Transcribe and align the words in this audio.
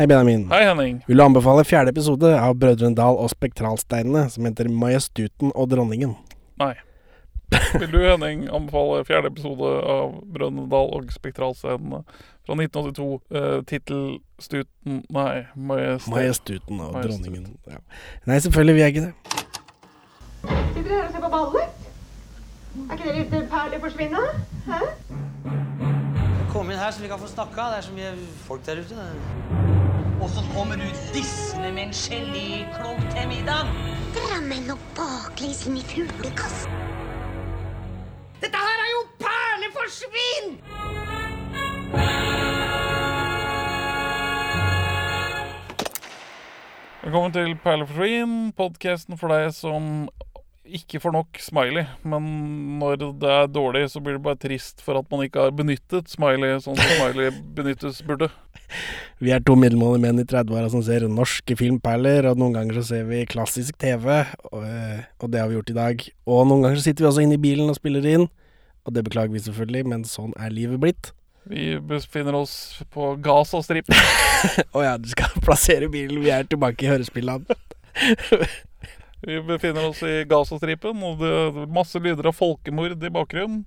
Hei, 0.00 0.06
Benjamin. 0.06 0.48
Hei, 0.50 0.64
Henning. 0.64 1.02
Vil 1.06 1.18
du 1.18 1.22
anbefale 1.22 1.60
fjerde 1.64 1.90
episode 1.92 2.28
av 2.32 2.54
Brødrene 2.56 2.96
Dal 2.96 3.18
og 3.20 3.28
Spektralsteinene, 3.28 4.30
som 4.32 4.46
heter 4.48 4.70
Majestuten 4.72 5.50
og 5.52 5.66
Dronningen? 5.68 6.14
Nei. 6.56 6.70
Vil 7.74 7.90
du, 7.92 7.98
Henning, 8.06 8.46
anbefale 8.48 9.02
fjerde 9.04 9.28
episode 9.28 9.68
av 9.84 10.14
Brønnøydal 10.32 10.88
og 10.96 11.10
Spektralsteinene 11.12 12.00
fra 12.08 12.56
1982? 12.56 13.08
Uh, 13.28 13.58
Tittelstuten 13.68 15.02
Nei, 15.12 15.42
Majestet. 15.54 16.14
Majestuten 16.14 16.80
og 16.80 16.94
Majestet. 16.96 17.10
Dronningen. 17.10 17.50
Ja. 17.68 17.82
Nei, 18.24 18.38
selvfølgelig 18.46 18.78
vil 18.78 18.82
jeg 18.86 18.94
ikke 18.94 19.04
det. 19.10 19.12
Sitter 20.46 20.88
dere 20.88 21.02
her 21.02 21.10
og 21.10 21.12
ser 21.12 21.26
på 21.26 21.32
ballet? 21.34 21.84
Er 22.86 22.96
ikke 22.96 23.04
dere 23.04 23.26
ute 23.26 23.42
perler 23.52 23.84
forsvinne? 23.84 24.24
Hæ? 24.70 24.80
Kom 26.56 26.72
inn 26.72 26.80
her 26.80 26.88
så 26.88 27.04
vi 27.04 27.12
kan 27.12 27.20
få 27.20 27.28
snakka. 27.34 27.68
Det 27.74 27.82
er 27.82 27.86
så 27.90 27.98
mye 28.00 28.16
folk 28.48 28.64
der 28.64 28.80
ute. 28.80 29.78
Og 30.20 30.28
så 30.28 30.42
kommer 30.54 30.76
du 30.76 30.84
dissende 31.14 31.72
med 31.72 31.82
en 31.82 31.92
geléklump 31.92 33.00
til 33.10 33.28
middag. 33.28 33.64
Drammen 34.16 34.70
og 34.74 34.78
baklengs 34.96 35.62
inn 35.66 35.78
i 35.80 35.84
fuglekassen. 35.88 36.74
Dette 38.42 38.60
her 38.60 38.82
er 38.84 38.90
jo 38.92 39.00
perleforsvinn! 39.22 40.50
Velkommen 47.00 47.32
til 47.32 47.56
Perleforsvinn, 47.64 48.36
podkasten 48.60 49.16
for 49.18 49.32
deg 49.32 49.54
som 49.56 50.10
ikke 50.76 51.00
får 51.02 51.14
nok 51.14 51.40
smiley. 51.42 51.84
Men 52.06 52.26
når 52.80 53.00
det 53.20 53.32
er 53.34 53.50
dårlig, 53.50 53.86
så 53.92 54.02
blir 54.02 54.16
det 54.16 54.24
bare 54.24 54.40
trist 54.40 54.82
for 54.84 55.00
at 55.00 55.08
man 55.12 55.24
ikke 55.24 55.46
har 55.46 55.56
benyttet 55.56 56.10
smiley 56.12 56.58
sånn 56.62 56.78
som 56.78 56.94
smiley 56.96 57.32
benyttes 57.58 58.02
burde. 58.06 58.30
Vi 59.20 59.32
er 59.34 59.42
to 59.44 59.56
middelmådige 59.58 60.04
menn 60.04 60.22
i 60.22 60.26
30-åra 60.28 60.70
som 60.72 60.82
ser 60.86 61.04
norske 61.10 61.56
filmperler, 61.58 62.28
og 62.30 62.38
noen 62.40 62.54
ganger 62.56 62.78
så 62.80 62.86
ser 62.92 63.08
vi 63.10 63.24
klassisk 63.28 63.76
TV, 63.82 64.06
og, 64.52 64.60
eh, 64.64 65.02
og 65.20 65.32
det 65.32 65.42
har 65.42 65.50
vi 65.50 65.58
gjort 65.58 65.72
i 65.72 65.78
dag. 65.80 66.04
Og 66.30 66.44
noen 66.46 66.64
ganger 66.64 66.80
så 66.80 66.86
sitter 66.88 67.04
vi 67.04 67.10
også 67.10 67.24
inne 67.26 67.36
i 67.36 67.42
bilen 67.42 67.72
og 67.72 67.78
spiller 67.78 68.06
inn, 68.06 68.28
og 68.86 68.94
det 68.96 69.04
beklager 69.08 69.34
vi 69.34 69.42
selvfølgelig, 69.44 69.88
men 69.92 70.06
sånn 70.08 70.32
er 70.38 70.54
livet 70.54 70.80
blitt. 70.82 71.12
Vi 71.50 71.74
befinner 71.82 72.36
oss 72.36 72.54
på 72.94 73.14
Gazastripen. 73.24 73.96
Å 74.76 74.86
ja, 74.86 74.96
du 75.00 75.08
skal 75.10 75.34
plassere 75.44 75.90
bilen, 75.92 76.22
vi 76.22 76.32
er 76.32 76.46
tilbake 76.48 76.86
i 76.86 76.92
hørespillene. 76.92 77.58
Vi 79.26 79.40
befinner 79.44 79.88
oss 79.90 80.00
i 80.06 80.24
Gazastripen, 80.28 81.02
og 81.04 81.18
det 81.20 81.30
er 81.30 81.66
masse 81.72 82.00
lyder 82.00 82.30
av 82.30 82.36
folkemord 82.38 83.02
i 83.04 83.10
bakgrunnen. 83.12 83.64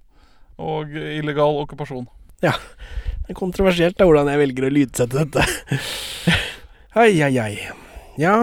Og 0.62 0.92
illegal 0.98 1.60
okkupasjon. 1.64 2.08
Ja, 2.44 2.52
det 3.24 3.34
er 3.34 3.38
kontroversielt 3.40 3.98
da, 3.98 4.06
hvordan 4.06 4.30
jeg 4.34 4.42
velger 4.42 4.68
å 4.68 4.74
lydsette 4.74 5.24
dette. 5.24 5.46
Ai, 6.94 7.22
ai, 7.26 7.32
ai. 7.42 7.54
Ja, 8.22 8.36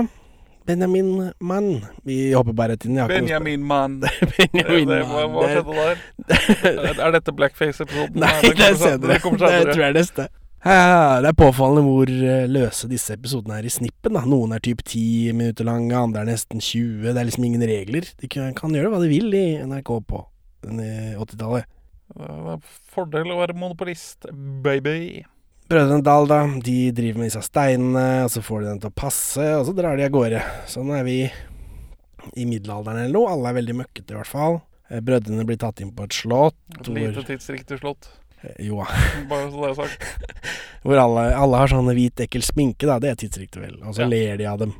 Benjamin 0.66 1.32
Mann. 1.38 1.68
Vi 2.06 2.32
hopper 2.34 2.54
bare 2.56 2.74
rett 2.74 2.86
inn. 2.88 2.98
Benjamin 3.10 3.62
Mann. 3.66 4.00
Benjamin 4.36 4.88
Det, 4.90 5.00
hva, 5.06 5.26
Mann. 5.26 5.36
hva 5.36 5.46
Det- 5.46 5.54
skjedde 5.54 5.74
der? 5.82 6.98
Er- 7.06 7.14
dette 7.18 7.34
blackface-episoden? 7.34 8.18
Nei, 8.22 8.34
det 8.42 8.66
er 8.70 8.78
senere. 8.78 9.12
den 9.14 9.22
kommer 9.24 9.38
Det 9.46 9.72
tror 9.72 9.82
jeg 9.84 9.90
er 9.90 9.98
neste. 10.00 10.28
Ja, 10.60 11.20
det 11.24 11.30
er 11.30 11.36
påfallende 11.40 11.86
hvor 11.86 12.10
eh, 12.10 12.44
løse 12.50 12.88
disse 12.90 13.14
episodene 13.16 13.56
er 13.60 13.68
i 13.68 13.72
snippen. 13.72 14.12
da. 14.12 14.26
Noen 14.28 14.52
er 14.52 14.60
typ 14.60 14.82
10 14.84 15.32
minutter 15.38 15.64
lange, 15.64 15.94
andre 15.96 16.20
er 16.20 16.32
nesten 16.34 16.60
20. 16.60 17.06
Det 17.06 17.16
er 17.16 17.28
liksom 17.28 17.46
ingen 17.48 17.64
regler. 17.64 18.08
De 18.20 18.28
kan, 18.28 18.52
kan 18.58 18.76
gjøre 18.76 18.92
hva 18.92 19.00
de 19.00 19.08
vil 19.08 19.32
i 19.32 19.44
NRK 19.64 19.92
på 20.10 20.20
eh, 20.68 21.16
80-tallet. 21.16 21.68
Det 22.10 22.28
er 22.52 22.64
fordel 22.92 23.32
å 23.32 23.38
være 23.40 23.56
monopolist, 23.56 24.28
baby. 24.64 25.22
Brødrene 25.70 26.02
Dal, 26.04 26.26
da, 26.26 26.40
de 26.66 26.78
driver 26.92 27.22
med 27.22 27.30
disse 27.30 27.44
steinene, 27.46 28.24
og 28.26 28.32
så 28.34 28.42
får 28.42 28.64
de 28.64 28.70
den 28.72 28.80
til 28.82 28.90
å 28.90 28.98
passe, 29.00 29.44
og 29.54 29.68
så 29.68 29.74
drar 29.76 29.96
de 29.96 30.08
av 30.08 30.12
gårde. 30.12 30.40
Sånn 30.68 30.90
er 30.96 31.04
vi 31.06 31.20
i 32.36 32.46
middelalderen 32.50 33.04
eller 33.04 33.14
noe. 33.14 33.30
Alle 33.32 33.52
er 33.52 33.62
veldig 33.62 33.76
møkkete, 33.80 34.12
i 34.12 34.18
hvert 34.18 34.28
fall. 34.28 34.60
Eh, 34.90 35.00
Brødrene 35.06 35.46
blir 35.48 35.60
tatt 35.62 35.80
inn 35.80 35.94
på 35.94 36.04
et 36.04 36.16
slott 36.20 36.58
Et 36.80 36.90
lite 36.98 37.24
tidsriktig 37.28 37.78
slott. 37.80 38.10
Eh, 38.44 38.56
jo, 38.66 38.84
Bare 39.30 39.50
så 39.50 39.56
det 39.64 39.70
er 39.70 39.74
sagt. 39.74 40.06
hvor 40.84 40.96
alle, 41.02 41.26
alle 41.36 41.56
har 41.62 41.68
sånn 41.72 41.90
hvit, 41.94 42.20
ekkel 42.26 42.42
sminke, 42.46 42.86
da. 42.88 42.98
Det 43.02 43.10
er 43.14 43.20
tidsriktig, 43.24 43.60
vel. 43.62 43.76
Og 43.84 43.94
så 43.94 44.06
Ja. 44.06 44.08
ler 44.12 44.36
de 44.40 44.46
av 44.46 44.58
dem. 44.64 44.74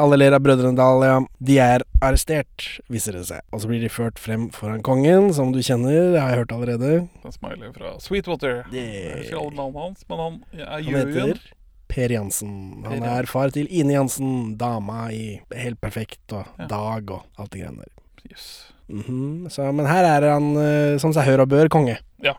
Alle 0.00 0.16
ler 0.16 0.32
av 0.32 0.40
Brødrene 0.40 0.78
Dahlia. 0.78 1.18
De 1.44 1.58
er 1.60 1.82
arrestert, 2.00 2.64
viser 2.88 3.18
det 3.18 3.26
seg. 3.28 3.42
Og 3.52 3.60
så 3.60 3.68
blir 3.68 3.82
de 3.84 3.90
ført 3.92 4.16
frem 4.22 4.46
foran 4.56 4.80
kongen, 4.86 5.26
som 5.36 5.50
du 5.52 5.58
kjenner, 5.60 6.14
det 6.14 6.22
har 6.22 6.30
jeg 6.32 6.38
hørt 6.40 6.54
allerede. 6.56 6.92
En 7.20 7.34
smiley 7.34 7.68
fra 7.76 7.92
Sweetwater. 8.00 8.62
Det- 8.70 8.80
Jeg 8.80 9.18
husker 9.18 9.36
alle 9.42 9.56
navnene 9.58 9.82
hans, 9.84 10.04
men 10.08 10.18
han 10.18 10.44
er 10.56 10.80
juryen. 10.80 11.38
Per 11.90 12.14
Jansen. 12.14 12.52
Han 12.86 13.06
er 13.06 13.28
far 13.30 13.52
til 13.54 13.68
Ine 13.70 13.98
Jansen, 13.98 14.56
dama 14.60 15.08
i 15.14 15.40
Helt 15.54 15.80
perfekt 15.82 16.32
og 16.32 16.46
Ja. 16.58 16.68
Dag 16.70 17.10
og 17.10 17.24
alt 17.38 17.50
det 17.52 17.64
greiene 17.64 17.84
der. 17.84 17.96
Yes. 18.30 18.50
Mhm, 18.90 19.46
så, 19.50 19.68
men 19.72 19.86
her 19.86 20.02
er 20.04 20.24
han 20.32 20.48
uh, 20.58 20.98
som 20.98 21.12
seg 21.14 21.28
hør 21.28 21.44
og 21.44 21.50
bør 21.52 21.68
konge. 21.70 21.96
Ja. 22.20 22.34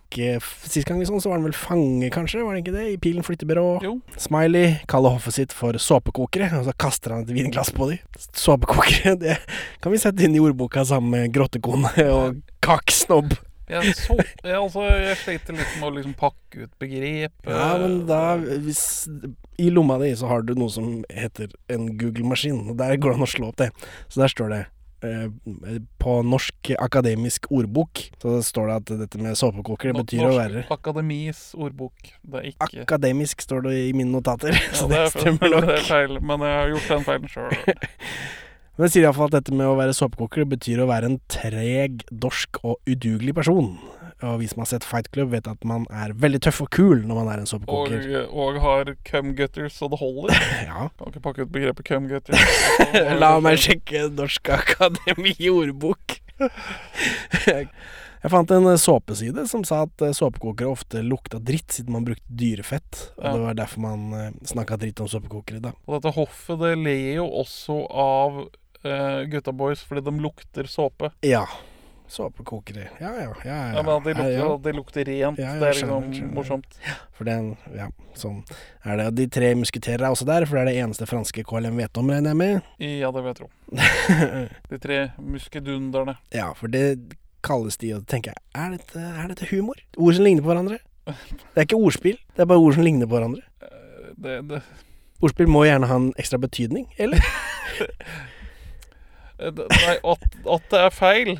Sist 0.67 0.85
gang 0.85 1.00
vi 1.00 1.07
sånn, 1.07 1.22
så 1.23 1.31
var 1.31 1.39
han 1.39 1.45
vel 1.47 1.56
fange, 1.57 2.09
kanskje? 2.13 2.44
Var 2.45 2.53
det 2.57 2.63
ikke 2.66 2.73
det? 2.75 2.88
I 2.91 2.97
Pilen 3.01 3.25
flyttebyrå. 3.25 3.63
Jo. 3.85 3.94
Smiley 4.19 4.75
kaller 4.91 5.16
hoffet 5.16 5.38
sitt 5.39 5.56
for 5.56 5.78
såpekokere, 5.81 6.51
og 6.59 6.68
så 6.68 6.75
kaster 6.78 7.16
han 7.16 7.23
et 7.25 7.31
vinglass 7.33 7.72
på 7.73 7.88
dem. 7.89 8.03
Såpekokere, 8.38 9.16
det 9.23 9.38
kan 9.81 9.95
vi 9.95 10.01
sette 10.03 10.28
inn 10.28 10.35
i 10.38 10.44
ordboka 10.44 10.83
sammen 10.88 11.16
med 11.16 11.33
grottekone 11.35 11.94
og 12.12 12.44
kakesnobb. 12.62 13.33
Jeg, 13.72 13.96
så, 13.96 14.18
jeg, 14.20 14.58
altså, 14.58 14.84
jeg 14.90 15.20
sliter 15.22 15.56
litt 15.56 15.78
med 15.80 15.88
å 15.88 15.94
liksom 15.96 16.18
pakke 16.20 16.66
ut 16.66 16.74
begrep. 16.82 17.34
Ja, 17.48 17.70
men 17.80 18.02
da 18.09 18.36
hvis, 18.42 18.84
I 19.62 19.70
lomma 19.72 20.00
di 20.02 20.12
så 20.20 20.28
har 20.32 20.44
du 20.48 20.54
noe 20.59 20.72
som 20.74 21.02
heter 21.08 21.54
en 21.72 21.94
Google-maskin, 22.00 22.66
og 22.74 22.78
der 22.81 23.00
går 23.00 23.16
det 23.16 23.22
an 23.22 23.28
å 23.28 23.31
slå 23.31 23.52
opp 23.54 23.60
det. 23.62 23.72
Så 24.12 24.24
der 24.24 24.34
står 24.34 24.52
det 24.52 24.62
eh, 25.08 25.80
På 26.02 26.18
Norsk 26.26 26.74
akademisk 26.76 27.48
ordbok 27.54 28.04
så 28.22 28.38
står 28.46 28.70
det 28.70 28.76
at 28.81 28.94
dette 29.06 29.22
med 29.22 29.40
såpekoker 29.40 29.92
det 29.92 30.04
betyr 30.04 30.28
å 30.28 30.36
være 30.36 30.66
Akademis 30.74 31.52
ordbok. 31.56 32.14
Det 32.22 32.44
er 32.44 32.52
ikke 32.52 32.86
Akademisk 32.86 33.44
står 33.48 33.68
det 33.70 33.76
i 33.88 33.92
mine 33.96 34.12
notater, 34.14 34.56
ja, 34.58 34.76
så 34.76 34.92
det, 34.92 35.08
det 35.16 35.28
er, 35.31 35.38
nok. 35.56 35.68
det 35.70 35.80
er 35.80 35.90
feil, 35.90 36.20
men 36.20 36.48
jeg 36.48 36.58
har 36.60 36.74
gjort 36.76 36.96
den 36.96 37.08
feilen 37.08 37.36
sjøl. 37.38 37.60
Men 38.78 38.86
det 38.88 38.92
sier 38.94 39.04
iallfall 39.06 39.28
at 39.30 39.36
dette 39.40 39.54
med 39.54 39.68
å 39.68 39.76
være 39.78 39.94
såpekoker 39.94 40.46
betyr 40.50 40.80
å 40.84 40.88
være 40.90 41.09
en 41.12 41.18
treg, 41.32 42.06
dorsk 42.09 42.62
og 42.64 42.80
udugelig 42.90 43.34
person. 43.38 43.74
Og 44.22 44.36
vi 44.38 44.48
som 44.52 44.62
har 44.62 44.70
sett 44.70 44.86
Fight 44.86 45.08
Club, 45.14 45.32
vet 45.34 45.48
at 45.50 45.64
man 45.66 45.88
er 45.90 46.14
veldig 46.14 46.40
tøff 46.46 46.59
og 46.64 46.70
kul 46.74 47.00
når 47.10 47.18
man 47.24 47.30
er 47.34 47.42
en 47.42 47.50
såpekoker. 47.50 48.28
og 48.30 48.60
har 48.62 48.92
cumgutters 49.08 49.74
så 49.80 49.90
det 49.92 49.98
holder. 50.02 50.36
Ja. 50.72 50.88
Kan 50.98 51.10
ikke 51.12 51.24
pakke 51.26 51.46
ut 51.48 51.52
begrepet 51.56 51.88
cumgutters. 51.90 52.60
La 53.22 53.34
meg 53.44 53.58
sjekke 53.62 54.06
Norsk 54.14 54.54
Akademi 54.56 55.34
ordbok. 55.50 56.20
Jeg 58.22 58.30
fant 58.30 58.52
en 58.54 58.68
eh, 58.70 58.78
såpeside 58.78 59.48
som 59.50 59.64
sa 59.66 59.84
at 59.88 60.04
eh, 60.06 60.14
såpekokere 60.14 60.70
ofte 60.70 61.02
lukta 61.02 61.40
dritt 61.42 61.74
siden 61.74 61.96
man 61.98 62.06
brukte 62.06 62.30
dyrefett. 62.38 63.08
Og 63.18 63.26
Ja. 63.26 63.34
det 63.34 63.42
var 63.48 63.58
derfor 63.58 63.81
man 63.90 64.38
snakka 64.46 64.78
dritt 64.81 65.02
om 65.02 65.10
såpekokere 65.10 65.62
da. 65.66 65.74
Og 65.90 65.98
dette 65.98 66.14
hoffet 66.16 66.62
det 66.62 66.76
ler 66.86 67.16
jo 67.24 67.26
også 67.42 67.80
av 67.90 68.44
uh, 68.86 69.22
gutta 69.31 69.52
boys 69.53 69.81
fordi 69.88 70.02
de 70.08 70.14
lukter 70.24 70.68
såpe. 70.69 71.12
Ja. 71.25 71.46
Såpekokeri. 72.12 72.90
Ja 73.00 73.12
ja. 73.16 73.30
ja, 73.46 73.56
ja. 73.72 73.74
Ja, 73.78 73.81
men 73.88 74.03
de 74.03 74.12
lukter, 74.14 74.31
ja, 74.34 74.40
ja. 74.44 74.58
de 74.66 74.72
lukter 74.75 75.06
rent, 75.08 75.38
Ja, 75.40 75.53
det 75.62 75.68
er 75.69 75.78
liksom 75.78 76.09
skjønner. 76.12 76.34
morsomt. 76.36 76.74
For 77.16 77.24
den, 77.30 77.53
ja, 77.78 77.86
sånn 78.19 78.42
er 78.84 78.97
det. 79.00 79.06
De 79.16 79.28
tre 79.31 79.53
musketerer 79.56 80.03
er 80.03 80.12
også 80.12 80.28
der, 80.28 80.44
for 80.50 80.59
det 80.59 80.66
er 80.66 80.72
det 80.74 80.81
eneste 80.84 81.08
franske 81.08 81.46
KLM 81.47 81.80
vet 81.80 82.02
om, 82.02 82.12
regner 82.12 82.34
jeg 82.34 82.40
med. 82.42 82.68
Ja, 82.84 83.14
det 83.16 83.24
vil 83.24 83.31
jeg 83.31 83.40
tro. 83.40 83.50
De 84.74 84.81
tre 84.84 85.00
muskedunderne. 85.24 86.18
ja, 86.36 86.50
for 86.59 86.68
det 86.74 86.84
kalles 87.48 87.80
de, 87.81 87.94
og 87.96 88.03
tenker 88.12 88.36
jeg, 88.36 88.44
er 88.59 88.75
dette, 88.75 89.00
er 89.24 89.31
dette 89.31 89.48
humor? 89.50 89.80
Ord 89.98 90.13
som 90.19 90.28
ligner 90.28 90.44
på 90.44 90.51
hverandre? 90.51 90.81
Det 91.07 91.57
er 91.57 91.66
ikke 91.66 91.80
ordspill, 91.80 92.19
det 92.36 92.44
er 92.44 92.50
bare 92.51 92.62
ord 92.62 92.75
som 92.75 92.83
ligner 92.86 93.07
på 93.10 93.16
hverandre. 93.18 93.42
Eh, 93.63 94.12
Det, 94.22 94.36
det, 94.51 94.60
Ordspill 95.22 95.48
må 95.50 95.63
gjerne 95.66 95.88
ha 95.89 95.95
en 95.95 96.12
ekstra 96.19 96.38
betydning, 96.42 96.86
eller? 97.00 97.22
eh, 99.42 99.52
Nei, 99.74 99.98
at, 100.14 100.26
at 100.56 100.70
det 100.72 100.80
er 100.86 100.90
feil, 100.96 101.34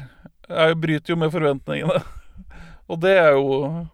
er, 0.50 0.74
jo- 0.74 0.80
bryter 0.84 1.14
jo 1.14 1.20
med 1.22 1.32
forventningene. 1.34 2.02
Og 2.92 3.00
det 3.02 3.14
er 3.18 3.32
jo 3.38 3.86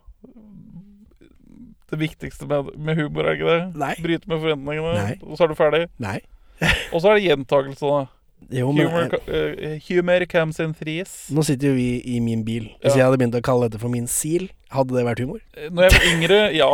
det 1.92 2.00
viktigste 2.02 2.48
med, 2.50 2.74
med 2.76 2.98
humor, 3.00 3.24
er 3.30 3.38
ikke 3.38 3.48
det? 3.54 3.62
Nei. 3.80 3.94
Bryte 4.04 4.28
med 4.28 4.42
forventningene, 4.42 4.94
Nei. 4.98 5.14
og 5.24 5.38
så 5.38 5.46
er 5.46 5.52
du 5.54 5.56
ferdig. 5.56 5.84
Nei. 6.04 6.18
Og 6.94 7.00
så 7.04 7.12
er 7.14 7.20
det 7.20 7.28
gjentakelse, 7.30 7.88
da. 7.94 8.06
Jo, 8.54 8.70
men 8.76 8.86
Humor, 8.92 9.16
uh, 9.28 9.78
humor 9.88 10.26
comes 10.30 10.60
in 10.62 10.74
threes. 10.78 11.14
nå 11.34 11.42
sitter 11.48 11.72
jo 11.72 11.78
vi 11.78 11.88
i 12.06 12.20
min 12.22 12.44
bil. 12.46 12.68
Hvis 12.84 12.94
Ja. 12.94 13.00
jeg 13.00 13.06
hadde 13.08 13.18
begynt 13.22 13.38
å 13.40 13.42
kalle 13.46 13.66
dette 13.70 13.80
for 13.82 13.90
min 13.90 14.06
sil, 14.12 14.50
Hadde 14.74 14.98
det 14.98 15.04
vært 15.08 15.22
humor? 15.24 15.40
Når 15.56 15.86
jeg 15.86 15.94
var 15.94 16.06
yngre, 16.12 16.40
ja. 16.62 16.70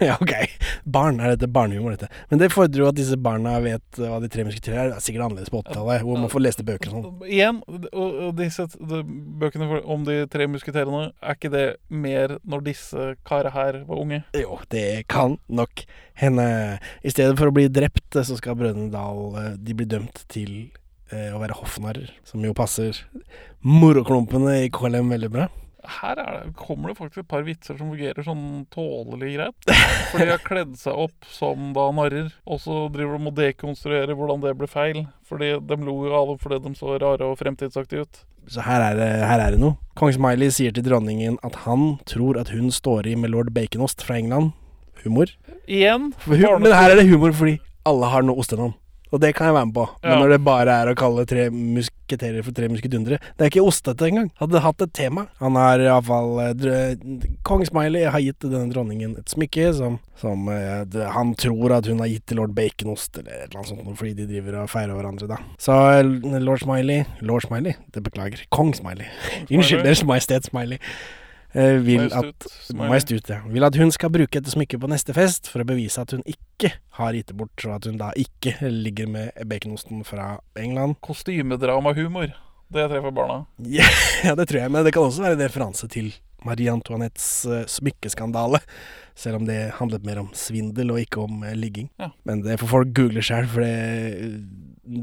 ja, 0.00 0.14
ok. 0.16 0.32
Barn 0.88 1.18
er 1.20 1.34
dette 1.34 1.50
barnehumor, 1.52 1.96
dette. 1.96 2.08
Men 2.30 2.40
det 2.40 2.50
fordrer 2.54 2.84
jo 2.84 2.88
at 2.88 2.96
disse 2.96 3.18
barna 3.20 3.58
vet 3.64 4.00
hva 4.00 4.20
De 4.22 4.30
tre 4.32 4.46
musketerer 4.48 4.78
er. 4.80 4.92
Det 4.92 5.00
er 5.00 5.04
sikkert 5.04 5.26
annerledes 5.26 5.52
på 5.52 5.60
80-tallet, 5.60 6.06
hvor 6.06 6.22
man 6.22 6.32
får 6.32 6.44
leste 6.46 6.64
bøker 6.68 6.92
og 6.92 6.96
sånn. 6.96 7.28
Igjen, 7.28 7.60
og 7.92 8.32
disse 8.38 8.68
bøkene 8.78 9.82
om 9.84 10.08
de 10.08 10.22
tre 10.32 10.48
musketerene, 10.50 11.10
er 11.20 11.38
ikke 11.38 11.52
det 11.52 11.66
mer 11.92 12.38
når 12.48 12.64
disse 12.70 13.10
karene 13.28 13.54
her 13.54 13.82
var 13.88 14.02
unge? 14.02 14.22
Jo, 14.36 14.58
det 14.72 14.88
kan 15.12 15.36
nok 15.48 15.84
hende. 16.18 16.48
I 17.04 17.12
stedet 17.12 17.36
for 17.38 17.50
å 17.50 17.54
bli 17.54 17.68
drept, 17.72 18.08
så 18.16 18.38
skal 18.38 18.56
brødrene 18.58 18.90
Dal 18.92 19.36
eh, 19.38 19.52
De 19.60 19.76
blir 19.76 19.88
dømt 19.90 20.24
til 20.32 20.70
eh, 21.12 21.30
å 21.34 21.40
være 21.42 21.56
hoffnarrer, 21.60 22.10
som 22.26 22.44
jo 22.44 22.56
passer 22.56 22.96
moroklumpene 23.60 24.62
i 24.64 24.70
KLM 24.72 25.12
veldig 25.14 25.32
bra. 25.34 25.48
Her 25.86 26.18
er 26.18 26.30
det, 26.32 26.54
kommer 26.58 26.90
det 26.90 26.98
faktisk 26.98 27.22
et 27.22 27.30
par 27.30 27.44
vitser 27.46 27.76
som 27.78 27.92
fungerer 27.92 28.24
sånn 28.26 28.64
tålelig 28.74 29.34
greit. 29.36 29.68
For 30.10 30.22
de 30.22 30.32
har 30.32 30.42
kledd 30.42 30.74
seg 30.80 30.96
opp 31.06 31.28
som 31.30 31.70
da 31.76 31.84
narrer, 31.94 32.32
og 32.48 32.58
så 32.64 32.80
driver 32.94 33.18
de 33.18 33.30
og 33.30 33.36
dekonstruerer 33.38 34.18
hvordan 34.18 34.42
det 34.42 34.56
ble 34.58 34.68
feil. 34.70 35.04
Fordi 35.28 35.52
de 35.70 35.78
lo 35.84 35.94
jo 36.08 36.24
det 36.32 36.40
fordi 36.42 36.58
de 36.64 36.74
så 36.78 36.96
rare 36.98 37.28
og 37.28 37.38
fremtidsaktige 37.38 38.08
ut. 38.08 38.22
Så 38.48 38.64
her 38.64 38.80
er 38.80 38.96
det, 38.96 39.08
her 39.28 39.44
er 39.44 39.54
det 39.54 39.60
noe. 39.60 39.76
Kong 39.98 40.10
Smiley 40.14 40.50
sier 40.54 40.72
til 40.74 40.86
dronningen 40.86 41.36
at 41.44 41.62
han 41.66 41.98
tror 42.08 42.40
at 42.40 42.50
hun 42.54 42.72
står 42.72 43.10
i 43.10 43.14
med 43.20 43.34
lord 43.34 43.52
Baconost 43.54 44.02
fra 44.02 44.16
England. 44.18 44.54
Humor. 45.04 45.30
Igjen 45.68 46.10
men 46.26 46.72
her 46.74 46.90
er 46.90 46.98
det 46.98 47.06
humor 47.06 47.34
fordi 47.36 47.58
alle 47.86 48.08
har 48.10 48.24
noe 48.26 48.40
ostenavn. 48.42 48.74
Og 49.12 49.20
det 49.22 49.34
kan 49.36 49.48
jeg 49.48 49.56
være 49.56 49.66
med 49.70 49.74
på. 49.74 49.86
Men 50.02 50.12
Ja. 50.12 50.18
når 50.20 50.28
det 50.34 50.44
bare 50.44 50.74
er 50.82 50.90
å 50.92 50.96
kalle 50.98 51.24
tre 51.26 51.48
musketerer 51.50 52.44
for 52.44 52.52
tre 52.52 52.68
muskedundere 52.68 53.18
Det 53.36 53.44
er 53.46 53.50
ikke 53.50 53.64
ostete 53.66 54.06
engang. 54.08 54.30
Hadde 54.40 54.60
hatt 54.60 54.82
et 54.82 54.92
tema. 54.92 55.26
Han 55.40 55.54
har 55.56 55.78
iallfall 55.78 56.38
Kong 57.44 57.64
Smiley 57.66 58.04
har 58.04 58.20
gitt 58.20 58.40
denne 58.44 58.72
dronningen 58.72 59.16
et 59.18 59.28
smykke 59.32 59.72
som, 59.74 59.98
som 60.16 60.48
uh, 60.48 60.84
han 61.14 61.34
tror 61.34 61.72
at 61.78 61.86
hun 61.86 62.00
har 62.00 62.08
gitt 62.08 62.26
til 62.26 62.40
lord 62.40 62.54
Baconost, 62.56 63.18
eller 63.18 63.32
et 63.32 63.48
eller 63.50 63.62
annet 63.62 63.72
sånt, 63.72 63.98
fordi 63.98 64.14
de 64.18 64.26
driver 64.26 64.62
og 64.62 64.70
feirer 64.72 64.94
hverandre, 64.96 65.28
da. 65.30 65.38
Så 65.58 65.76
eh, 65.98 66.38
lord 66.40 66.60
Smiley 66.64 67.04
Lord 67.20 67.46
Smiley, 67.46 67.74
det 67.94 68.02
beklager. 68.04 68.44
Kong 68.50 68.74
Smiley. 68.76 69.06
Unnskyld, 69.50 69.84
Deres 69.84 70.04
Majestet 70.04 70.48
Smiley. 70.50 70.78
Eh, 71.54 71.78
vil 71.84 72.08
at 72.12 72.48
Majestut, 72.76 73.28
ja. 73.30 73.40
Vil 73.48 73.66
at 73.66 73.78
hun 73.80 73.92
skal 73.94 74.12
bruke 74.14 74.40
dette 74.40 74.52
smykket 74.52 74.82
på 74.82 74.90
neste 74.90 75.14
fest 75.16 75.50
for 75.52 75.64
å 75.64 75.68
bevise 75.68 76.02
at 76.02 76.12
hun 76.16 76.24
ikke 76.28 76.74
har 76.98 77.16
gitt 77.16 77.30
det 77.32 77.38
bort, 77.38 77.56
og 77.64 77.76
at 77.78 77.88
hun 77.88 77.98
da 78.00 78.10
ikke 78.18 78.56
ligger 78.72 79.10
med 79.10 79.48
baconosten 79.48 80.04
fra 80.06 80.36
England. 80.58 80.98
Kostymedramahumor. 81.04 82.34
Det 82.68 82.88
treffer 82.90 83.14
barna. 83.14 83.44
Ja, 84.26 84.34
det 84.36 84.48
tror 84.50 84.60
jeg, 84.64 84.72
men 84.72 84.84
det 84.84 84.92
kan 84.96 85.08
også 85.08 85.24
være 85.24 85.38
en 85.38 85.46
referanse 85.46 85.88
til 85.88 86.12
Marie 86.46 86.70
Antoinettes 86.70 87.46
eh, 87.46 87.64
smykkeskandale. 87.70 88.60
Selv 89.18 89.40
om 89.40 89.46
det 89.48 89.58
handlet 89.80 90.04
mer 90.06 90.20
om 90.22 90.28
svindel 90.36 90.92
og 90.94 91.00
ikke 91.02 91.24
om 91.24 91.42
eh, 91.42 91.56
ligging. 91.58 91.88
Ja. 91.98 92.12
Men 92.28 92.44
det 92.46 92.60
får 92.60 92.72
folk 92.72 92.92
google 92.96 93.24
sjøl, 93.24 93.48
for 93.50 93.64
det, 93.64 94.28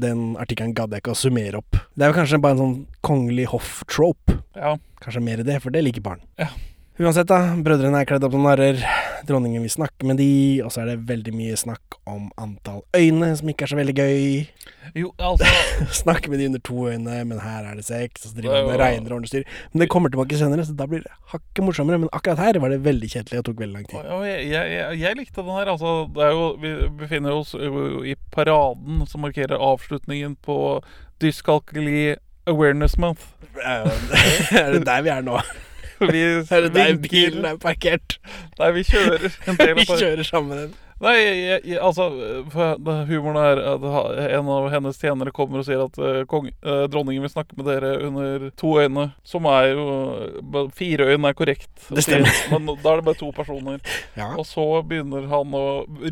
den 0.06 0.30
artikkelen 0.40 0.76
gadd 0.76 0.94
jeg 0.96 1.04
ikke 1.04 1.16
å 1.16 1.20
summere 1.20 1.60
opp. 1.60 1.80
Det 1.94 2.06
er 2.06 2.12
jo 2.12 2.18
kanskje 2.20 2.40
bare 2.42 2.56
en 2.56 2.62
sånn 2.62 2.78
kongelig 3.06 3.50
hoff-trope. 3.52 4.38
Ja. 4.56 4.76
Kanskje 5.04 5.24
mer 5.24 5.42
i 5.42 5.46
det, 5.46 5.60
for 5.64 5.74
det 5.74 5.84
liker 5.84 6.04
barn. 6.04 6.24
Ja. 6.40 6.48
Uansett, 6.96 7.28
da. 7.28 7.42
Brødrene 7.60 8.00
er 8.00 8.08
kledd 8.08 8.24
opp 8.24 8.32
som 8.32 8.46
narrer. 8.48 8.80
Dronningen 9.28 9.62
vil 9.64 9.70
snakke 9.72 10.06
med 10.06 10.18
de, 10.20 10.60
og 10.64 10.72
så 10.74 10.82
er 10.82 10.90
det 10.92 11.08
veldig 11.08 11.32
mye 11.34 11.56
snakk 11.56 11.96
om 12.06 12.28
antall 12.38 12.82
øyne, 12.96 13.32
som 13.38 13.48
ikke 13.48 13.64
er 13.66 13.70
så 13.72 13.78
veldig 13.78 13.94
gøy. 13.96 14.46
Jo, 14.94 15.10
altså 15.18 15.48
Snakke 16.02 16.30
med 16.30 16.38
de 16.42 16.46
under 16.50 16.62
to 16.66 16.86
øyne, 16.90 17.16
men 17.26 17.40
her 17.42 17.64
er 17.70 17.74
det 17.80 17.84
seks, 17.88 18.24
og 18.26 18.30
så 18.30 18.36
driver 18.40 18.62
man 18.66 18.70
var- 18.74 18.82
regner 18.84 19.10
og 19.10 19.16
ordner 19.18 19.30
styr. 19.32 19.42
Men 19.72 19.80
det 19.84 19.88
kommer 19.90 20.12
tilbake 20.12 20.38
senere, 20.38 20.66
så 20.68 20.76
da 20.78 20.86
blir 20.90 21.02
det 21.06 21.14
hakket 21.32 21.64
morsommere. 21.64 21.98
Men 22.04 22.12
akkurat 22.12 22.38
her 22.44 22.60
var 22.62 22.68
det 22.74 22.80
veldig 22.84 23.10
kjedelig 23.14 23.38
og 23.40 23.44
tok 23.50 23.60
veldig 23.64 23.74
lang 23.80 23.88
tid. 23.90 23.98
Jeg, 24.26 24.46
jeg, 24.52 24.72
jeg, 24.76 25.00
jeg 25.00 25.16
likte 25.22 25.42
den 25.42 25.56
her. 25.58 25.72
Altså, 25.74 25.94
det 26.14 26.30
jo, 26.32 26.46
vi 26.62 26.74
befinner 27.00 27.32
oss 27.40 27.54
i 27.56 28.14
paraden 28.36 29.06
som 29.10 29.24
markerer 29.26 29.56
avslutningen 29.58 30.36
på 30.46 30.60
Dyskalkuli 31.22 32.14
Awareness 32.46 32.98
Month. 32.98 33.22
er 33.64 34.72
det 34.76 34.84
der 34.86 35.02
vi 35.02 35.08
er 35.10 35.24
nå? 35.26 35.40
Vi 36.12 36.24
Hører 36.50 36.68
det 36.68 36.74
der 36.74 36.98
bilen 37.00 37.46
er 37.48 37.60
parkert? 37.60 38.18
Nei, 38.58 38.72
vi 38.76 38.82
kjører 38.88 39.30
Vi 39.78 39.86
kjører 39.88 40.26
sammen. 40.26 40.74
Nei, 40.96 41.12
jeg, 41.20 41.60
jeg, 41.68 41.76
altså 41.84 42.06
Humoren 43.10 43.36
er 43.36 43.58
at 43.74 43.82
en 44.38 44.48
av 44.48 44.68
hennes 44.72 44.96
tjenere 44.96 45.32
kommer 45.36 45.60
og 45.60 45.66
sier 45.68 45.82
at 45.84 45.98
eh, 46.00 46.22
kong, 46.28 46.48
eh, 46.48 46.84
dronningen 46.88 47.26
vil 47.26 47.32
snakke 47.34 47.58
med 47.58 47.68
dere 47.68 47.90
under 48.06 48.46
to 48.56 48.70
øyne. 48.80 49.10
Som 49.26 49.48
er 49.50 49.74
jo 49.74 50.70
Fire 50.76 51.10
øyne 51.12 51.32
er 51.32 51.36
korrekt. 51.36 51.72
Det 51.90 52.06
stemmer. 52.06 52.32
Sier, 52.32 52.56
Men 52.56 52.80
da 52.80 52.94
er 52.94 53.02
det 53.02 53.08
bare 53.10 53.20
to 53.20 53.28
personer. 53.36 53.82
Ja. 54.16 54.30
Og 54.40 54.48
så 54.48 54.64
begynner 54.88 55.28
han 55.28 55.52
å 55.56 55.66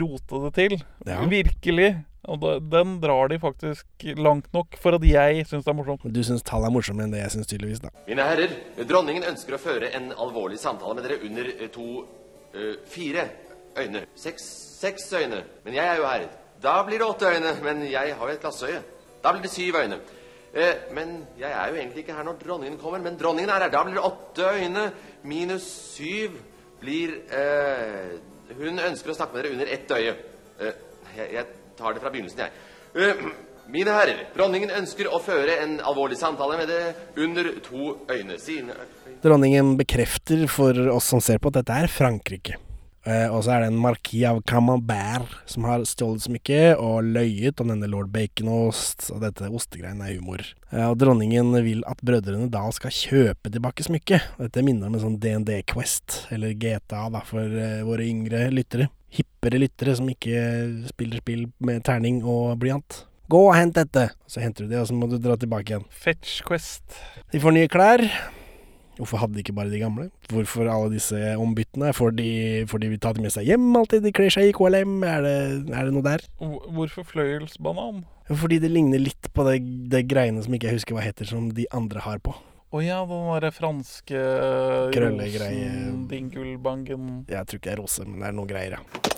rote 0.04 0.42
det 0.44 0.52
til. 0.60 0.76
Ja. 1.08 1.22
Virkelig. 1.32 1.94
Og 2.30 2.40
da, 2.42 2.56
den 2.72 2.98
drar 3.02 3.28
de 3.32 3.38
faktisk 3.42 4.06
langt 4.16 4.50
nok 4.56 4.78
for 4.80 4.96
at 4.96 5.04
jeg 5.06 5.46
syns 5.48 5.66
det 5.66 5.72
er 5.72 5.78
morsomt. 5.78 6.06
Du 6.08 6.22
syns 6.26 6.44
tall 6.46 6.66
er 6.66 6.72
morsommere 6.74 7.08
enn 7.08 7.14
det 7.14 7.22
jeg 7.22 7.36
syns, 7.36 7.50
tydeligvis. 7.50 7.82
da 7.84 7.92
Mine 8.08 8.28
herrer, 8.28 8.54
dronningen 8.88 9.26
ønsker 9.32 9.56
å 9.56 9.62
føre 9.62 9.92
en 9.96 10.10
alvorlig 10.12 10.60
samtale 10.62 10.96
med 10.98 11.08
dere 11.08 11.20
under 11.28 11.50
eh, 11.54 11.70
to 11.74 11.88
eh, 12.54 12.74
fire 12.90 13.28
øyne. 13.78 14.06
Seks, 14.16 14.48
seks 14.80 15.12
øyne. 15.12 15.42
Men 15.64 15.78
jeg 15.78 15.86
er 15.86 16.00
jo 16.00 16.08
her. 16.08 16.28
Da 16.64 16.78
blir 16.86 17.00
det 17.02 17.08
åtte 17.08 17.30
øyne, 17.34 17.56
men 17.64 17.82
jeg 17.90 18.14
har 18.16 18.28
jo 18.28 18.34
et 18.34 18.44
glassøye. 18.44 18.82
Da 19.24 19.32
blir 19.32 19.44
det 19.44 19.52
syv 19.52 19.80
øyne. 19.82 19.98
Eh, 20.54 20.74
men 20.94 21.16
jeg 21.38 21.50
er 21.50 21.68
jo 21.68 21.74
egentlig 21.80 22.04
ikke 22.04 22.14
her 22.14 22.26
når 22.26 22.38
dronningen 22.44 22.78
kommer, 22.78 23.02
men 23.02 23.18
dronningen 23.18 23.50
er 23.50 23.66
her. 23.66 23.72
Da 23.74 23.82
blir 23.84 23.98
det 23.98 24.04
åtte 24.06 24.50
øyne. 24.54 24.86
Minus 25.24 25.66
syv 25.96 26.38
blir 26.80 27.18
eh, 27.32 28.14
Hun 28.54 28.78
ønsker 28.78 29.10
å 29.10 29.16
snakke 29.16 29.34
med 29.34 29.42
dere 29.42 29.54
under 29.56 29.70
ett 29.72 29.90
øye. 29.90 30.16
Eh, 30.60 30.80
jeg, 31.16 31.28
jeg 31.32 31.46
tar 31.78 31.94
det 31.94 32.02
fra 32.04 32.12
begynnelsen, 32.14 32.44
jeg. 32.44 32.50
Eh, 32.94 33.24
mine 33.72 33.94
herrer, 33.96 34.26
dronningen 34.34 34.74
ønsker 34.76 35.08
å 35.08 35.20
føre 35.24 35.56
en 35.62 35.78
alvorlig 35.80 36.18
samtale 36.20 36.58
med 36.60 36.68
det 36.68 36.82
under 37.24 37.48
to 37.64 37.94
øyne. 38.10 38.36
Sine 38.38 38.76
Dronningen 39.24 39.76
bekrefter 39.80 40.44
for 40.52 40.76
oss 40.92 41.08
som 41.08 41.22
ser 41.24 41.40
på, 41.40 41.48
at 41.48 41.62
dette 41.62 41.78
er 41.84 41.88
Frankrike. 41.88 42.58
Eh, 43.04 43.28
og 43.28 43.42
så 43.44 43.54
er 43.54 43.64
det 43.64 43.68
en 43.72 43.80
marki 43.82 44.22
av 44.24 44.40
Camembert 44.48 45.28
som 45.50 45.66
har 45.68 45.84
stjålet 45.88 46.24
smykket 46.24 46.80
og 46.80 47.04
løyet 47.04 47.60
om 47.60 47.68
denne 47.68 47.88
lord 47.92 48.08
Baconost, 48.14 49.10
og 49.12 49.20
dette 49.26 49.50
ostegreiene 49.52 50.08
er 50.08 50.16
humor. 50.16 50.44
Uh, 50.72 50.88
og 50.88 50.96
dronningen 51.02 51.52
vil 51.66 51.84
at 51.88 52.00
brødrene 52.04 52.48
da 52.52 52.64
skal 52.74 52.94
kjøpe 52.94 53.52
tilbake 53.52 53.84
smykket. 53.84 54.30
Dette 54.40 54.64
minner 54.64 54.88
om 54.88 54.96
en 54.96 55.04
sånn 55.04 55.18
DND 55.20 55.52
Quest, 55.70 56.22
eller 56.34 56.56
GTA 56.56 57.06
da, 57.12 57.20
for 57.28 57.44
uh, 57.44 57.82
våre 57.86 58.06
yngre 58.08 58.46
lyttere. 58.54 58.88
Hippere 59.14 59.60
lyttere 59.60 59.96
som 59.98 60.08
ikke 60.10 60.40
spiller 60.88 61.20
spill 61.20 61.44
med 61.62 61.84
terning 61.86 62.22
og 62.24 62.56
blyant. 62.62 63.04
Gå 63.30 63.42
og 63.50 63.54
hent 63.56 63.76
dette! 63.76 64.08
Så 64.28 64.40
henter 64.42 64.64
du 64.64 64.72
det, 64.72 64.80
og 64.80 64.88
så 64.88 64.96
må 64.96 65.08
du 65.12 65.20
dra 65.20 65.36
tilbake 65.40 65.74
igjen. 65.74 65.86
Fetch 65.92 66.40
Quest. 66.48 66.98
De 67.32 67.40
får 67.40 67.56
nye 67.56 67.70
klær. 67.72 68.08
Hvorfor 68.94 69.18
hadde 69.18 69.34
de 69.34 69.42
ikke 69.42 69.56
bare 69.56 69.72
de 69.72 69.80
gamle? 69.82 70.08
Hvorfor 70.30 70.68
alle 70.70 70.92
disse 70.92 71.18
ombyttene? 71.40 71.90
Får 71.96 72.14
de, 72.14 72.30
får 72.70 72.82
de 72.84 72.90
ta 73.02 73.10
det 73.16 73.24
med 73.24 73.34
seg 73.34 73.48
hjem 73.48 73.66
alltid? 73.80 74.04
De 74.06 74.12
kler 74.14 74.30
seg 74.30 74.50
i 74.50 74.54
KLM? 74.54 74.96
Er 75.08 75.24
det, 75.26 75.38
er 75.74 75.88
det 75.88 75.94
noe 75.96 76.06
der? 76.06 76.22
Hvorfor 76.38 77.06
fløyelsbanan? 77.08 78.04
Fordi 78.30 78.60
det 78.62 78.70
ligner 78.70 79.02
litt 79.02 79.28
på 79.34 79.44
det, 79.48 79.58
det 79.92 80.04
greiene 80.08 80.44
som 80.44 80.54
ikke 80.54 80.70
jeg 80.70 80.78
husker 80.78 80.96
hva 80.96 81.04
heter, 81.04 81.28
som 81.28 81.50
de 81.56 81.66
andre 81.74 82.04
har 82.06 82.22
på. 82.24 82.36
Å 82.74 82.80
ja, 82.82 83.02
den 83.06 83.28
derre 83.30 83.50
franske 83.54 84.20
rosen, 84.90 86.06
dingulbangen 86.10 87.10
Jeg 87.30 87.46
tror 87.46 87.60
ikke 87.60 87.68
det 87.68 87.74
er 87.74 87.82
rose, 87.82 88.06
men 88.08 88.24
det 88.24 88.30
er 88.30 88.34
noe 88.34 88.50
greier, 88.50 88.78
ja. 88.78 89.12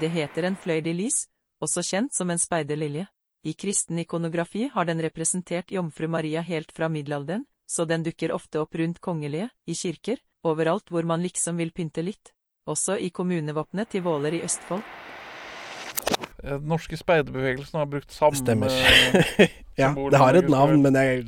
Det 0.00 0.10
heter 0.12 0.48
en 0.48 0.58
fløydelis, 0.60 1.24
også 1.64 1.84
kjent 1.86 2.12
som 2.16 2.30
en 2.32 2.40
speiderlilje. 2.40 3.06
I 3.40 3.54
kristen 3.56 4.02
ikonografi 4.02 4.66
har 4.74 4.84
den 4.84 5.00
representert 5.00 5.72
jomfru 5.72 6.10
Maria 6.12 6.42
helt 6.44 6.74
fra 6.76 6.90
middelalderen, 6.92 7.46
så 7.70 7.86
den 7.86 8.02
dukker 8.02 8.32
ofte 8.34 8.58
opp 8.64 8.74
rundt 8.80 8.98
kongelige, 9.04 9.46
i 9.70 9.76
kirker, 9.78 10.18
overalt 10.42 10.90
hvor 10.90 11.06
man 11.06 11.22
liksom 11.22 11.60
vil 11.60 11.70
pynte 11.76 12.02
litt. 12.02 12.32
Også 12.70 12.96
i 12.98 13.10
kommunevåpenet 13.14 13.88
til 13.94 14.02
Våler 14.04 14.34
i 14.36 14.42
Østfold. 14.46 14.82
Eh, 16.42 16.56
Den 16.58 16.66
norske 16.68 16.96
speiderbevegelsen 16.98 17.78
har 17.78 17.86
brukt 17.90 18.10
samme 18.14 18.38
Stemmer. 18.38 18.74
ja, 19.80 19.92
det 19.94 20.18
har 20.20 20.34
et 20.40 20.48
navn, 20.50 20.82
men 20.82 20.98
jeg 20.98 21.24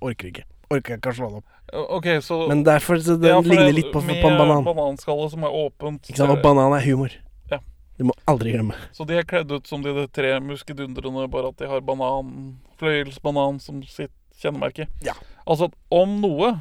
orker 0.00 0.30
ikke. 0.32 0.46
Orker 0.72 0.98
ikke 0.98 1.12
å 1.12 1.18
slå 1.20 1.28
det 1.30 1.40
opp. 1.42 1.52
Okay, 1.66 2.16
OK, 2.16 2.24
så 2.24 2.36
Men 2.48 2.64
derfor 2.66 3.00
så 3.02 3.16
den 3.18 3.30
Ja, 3.30 3.40
ligner 3.42 3.66
det- 3.70 3.74
litt 3.80 3.92
på, 3.92 4.00
med 4.06 4.20
på 4.22 4.30
en 4.30 4.38
banan. 4.38 4.64
bananskalle 4.66 5.28
som 5.30 5.44
er 5.44 5.50
åpent. 5.54 6.02
Ikke 6.08 6.16
sant? 6.22 6.30
Og 6.30 6.42
banan 6.42 6.72
er 6.78 6.84
humor. 6.86 7.12
Ja. 7.50 7.58
Du 7.98 8.04
må 8.04 8.14
aldri 8.26 8.52
glemme. 8.54 8.74
Så 8.94 9.06
de 9.06 9.18
er 9.18 9.26
kledd 9.26 9.50
ut 9.50 9.66
som 9.66 9.82
de, 9.82 9.92
de 9.94 10.06
tre 10.08 10.38
muskedundrene, 10.40 11.28
bare 11.30 11.48
at 11.50 11.56
de 11.58 11.66
har 11.70 11.80
banan, 11.80 12.58
fløyelsbanan 12.78 13.60
som 13.62 13.82
sitt 13.82 14.12
kjennemerke. 14.38 14.86
Ja. 15.02 15.14
Altså, 15.46 15.70
om 15.94 16.18
noe 16.22 16.56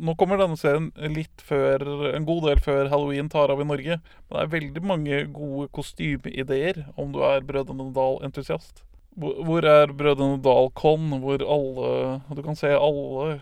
Nå 0.00 0.14
kommer 0.16 0.38
denne 0.38 0.56
serien 0.56 0.86
litt 1.12 1.42
før, 1.44 1.82
en 2.14 2.24
god 2.24 2.44
del 2.46 2.60
før 2.62 2.86
halloween 2.88 3.26
tar 3.28 3.50
av 3.52 3.58
i 3.60 3.66
Norge. 3.66 3.96
Men 3.98 4.36
det 4.36 4.44
er 4.44 4.52
veldig 4.52 4.82
mange 4.86 5.18
gode 5.34 5.66
kostymeideer 5.76 6.78
om 6.94 7.10
du 7.12 7.18
er 7.26 7.42
Brødrene 7.44 7.90
Dal-entusiast. 7.92 8.84
Hvor 9.18 9.66
er 9.66 9.92
Brødrene 9.92 10.38
Dal-con, 10.40 11.10
hvor 11.20 11.42
alle 11.42 11.90
Du 12.30 12.40
kan 12.46 12.56
se 12.56 12.70
alle 12.70 13.40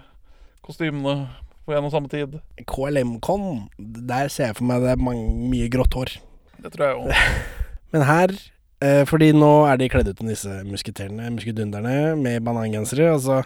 kostymene 0.64 1.28
på 1.68 1.76
en 1.76 1.85
og 1.85 1.92
samme 1.92 2.08
tid. 2.08 2.40
KLM-con, 2.66 3.68
der 3.78 4.32
ser 4.32 4.50
jeg 4.50 4.58
for 4.58 4.68
meg 4.73 4.82
det 4.82 4.94
er 4.97 5.02
mange, 5.04 5.28
mye 5.52 5.68
grått 5.73 5.94
hår. 5.94 6.14
Det 6.64 6.73
tror 6.75 6.87
jeg 6.88 7.00
òg. 7.02 7.50
Men 7.92 8.04
her 8.08 8.32
eh, 8.82 9.04
Fordi 9.08 9.30
nå 9.37 9.52
er 9.68 9.78
de 9.80 9.88
kledd 9.92 10.11
ut 10.11 10.20
som 10.20 10.30
disse 10.32 10.62
musketerene, 10.66 11.28
muskedunderne, 11.37 12.16
med 12.16 12.40
banangensere. 12.47 13.12
Og 13.12 13.20
så 13.26 13.42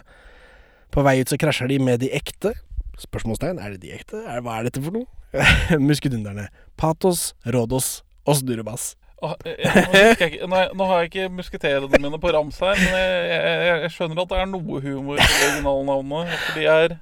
på 0.93 1.03
vei 1.05 1.17
ut 1.23 1.31
så 1.33 1.37
krasjer 1.41 1.71
de 1.73 1.79
med 1.81 1.99
de 2.03 2.11
ekte. 2.13 2.53
Spørsmålstegn, 3.01 3.57
er 3.59 3.73
det 3.75 3.81
de 3.83 3.93
ekte? 3.95 4.19
Er, 4.29 4.41
hva 4.45 4.59
er 4.59 4.67
dette 4.69 4.81
for 4.85 4.93
noe? 4.93 5.07
muskedunderne. 5.81 6.47
Patos, 6.77 7.31
Rådos 7.49 8.03
og 8.29 8.37
Snurrebass. 8.37 8.93
Jeg- 9.23 9.55
jeg- 9.63 9.87
Nå, 9.87 10.27
ikke- 10.27 10.47
nei, 10.51 10.65
nå 10.75 10.85
har 10.89 10.99
jeg 11.01 11.09
ikke 11.13 11.29
musketerene 11.31 11.87
mine 12.03 12.19
på 12.19 12.31
rams 12.35 12.57
her, 12.59 12.75
men 12.75 12.91
jeg, 12.91 13.29
jeg, 13.31 13.81
jeg 13.85 13.91
skjønner 13.95 14.21
at 14.21 14.29
det 14.33 14.37
er 14.41 14.49
noe 14.51 14.81
humor 14.83 15.15
i 15.17 15.27
originalnavnet. 15.47 16.33
For 16.45 16.59
de 16.59 16.65
er 16.67 16.95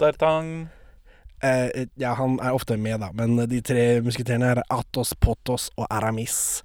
Dertang 0.00 0.54
Eh, 1.44 1.84
ja, 2.00 2.14
han 2.16 2.38
er 2.40 2.54
ofte 2.56 2.76
med, 2.80 3.02
da, 3.02 3.10
men 3.12 3.36
de 3.50 3.58
tre 3.60 4.00
musketerene 4.00 4.54
er 4.54 4.62
Atos, 4.72 5.10
Potos 5.20 5.66
og 5.76 5.84
Aramis. 5.92 6.62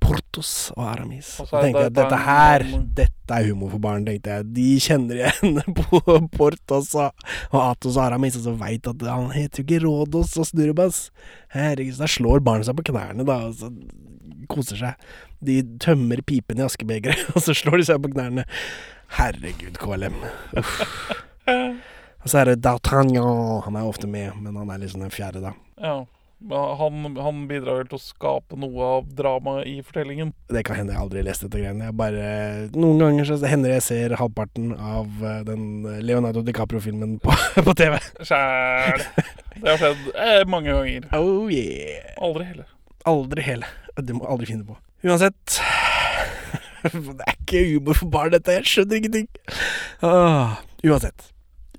Portos 0.00 0.50
og 0.76 0.84
Aramis. 0.88 1.32
Og 1.42 1.48
Så 1.48 1.60
tenkte 1.62 1.84
jeg 1.86 1.94
dette 1.98 2.18
her, 2.24 2.64
dette 2.98 3.36
er 3.36 3.48
humor 3.50 3.72
for 3.74 3.82
barn, 3.84 4.06
tenkte 4.08 4.36
jeg. 4.36 4.48
De 4.56 4.66
kjenner 4.82 5.20
igjen 5.20 5.60
på 5.80 6.00
Portos 6.34 6.92
og, 6.98 7.26
og 7.52 7.58
Atos 7.62 7.96
og 7.96 8.04
Aramis, 8.06 8.38
og 8.40 8.46
så 8.48 8.54
veit 8.60 8.90
at 8.90 9.04
han 9.06 9.30
heter 9.34 9.62
jo 9.62 9.66
ikke 9.68 9.82
Rådos 9.86 10.36
og 10.40 10.48
Snurrebass. 10.50 11.02
Herregud, 11.54 11.96
så 11.96 12.06
da 12.06 12.12
slår 12.16 12.44
barnet 12.46 12.70
seg 12.70 12.78
på 12.80 12.88
knærne, 12.90 13.26
da, 13.28 13.38
og 13.50 13.58
så 13.60 13.72
koser 14.50 14.80
seg. 14.80 15.10
De 15.44 15.60
tømmer 15.82 16.22
pipen 16.26 16.60
i 16.60 16.66
askebegeret, 16.66 17.28
og 17.34 17.44
så 17.44 17.56
slår 17.56 17.80
de 17.80 17.88
seg 17.92 18.02
på 18.04 18.12
knærne. 18.14 18.46
Herregud, 19.20 19.78
KLM. 19.80 20.20
Uff. 20.60 20.76
Og 22.20 22.28
så 22.28 22.42
er 22.42 22.50
det 22.50 22.60
D'Artagnan. 22.66 23.62
Han 23.64 23.76
er 23.80 23.86
ofte 23.88 24.04
med, 24.10 24.34
men 24.44 24.56
han 24.60 24.68
er 24.70 24.82
liksom 24.82 25.00
den 25.00 25.12
fjerde, 25.14 25.40
da. 25.40 25.54
Ja. 25.80 25.94
Han, 26.48 27.16
han 27.20 27.40
bidrar 27.50 27.82
vel 27.82 27.88
til 27.90 27.98
å 27.98 28.00
skape 28.00 28.56
noe 28.56 28.86
av 28.96 29.08
dramaet 29.12 29.68
i 29.68 29.74
fortellingen. 29.84 30.32
Det 30.48 30.62
kan 30.64 30.78
hende 30.78 30.94
jeg 30.94 31.02
aldri 31.02 31.20
har 31.20 31.26
lest 31.28 31.44
dette 31.44 31.60
greiene. 31.60 31.90
Jeg 31.90 31.96
bare, 32.00 32.30
noen 32.72 33.02
ganger 33.04 33.28
så 33.28 33.36
hender 33.44 33.74
jeg 33.74 33.84
ser 33.84 34.16
halvparten 34.16 34.72
av 34.74 35.20
eh, 35.20 35.42
den 35.48 35.84
Leonardo 36.00 36.40
DiCaprio-filmen 36.46 37.18
på, 37.20 37.36
på 37.66 37.76
TV. 37.76 37.98
Sjæl. 38.24 39.04
Det 39.58 39.68
har 39.68 39.82
skjedd 39.82 40.08
eh, 40.14 40.44
mange 40.48 40.72
ganger. 40.72 41.10
Oh 41.18 41.52
yeah. 41.52 42.14
Aldri 42.24 42.48
heller. 42.48 42.72
Aldri 43.10 43.44
hele. 43.44 43.68
Det 44.00 44.16
må 44.16 44.24
jeg 44.24 44.32
aldri 44.32 44.50
finne 44.54 44.64
på. 44.68 44.78
Uansett 45.04 45.60
Det 46.82 47.24
er 47.26 47.36
ikke 47.36 47.64
humor 47.74 48.00
for 48.00 48.12
barn, 48.12 48.32
dette. 48.32 48.56
Jeg 48.56 48.68
skjønner 48.68 49.00
ingenting. 49.02 49.28
Ah, 50.00 50.60
uansett. 50.80 51.28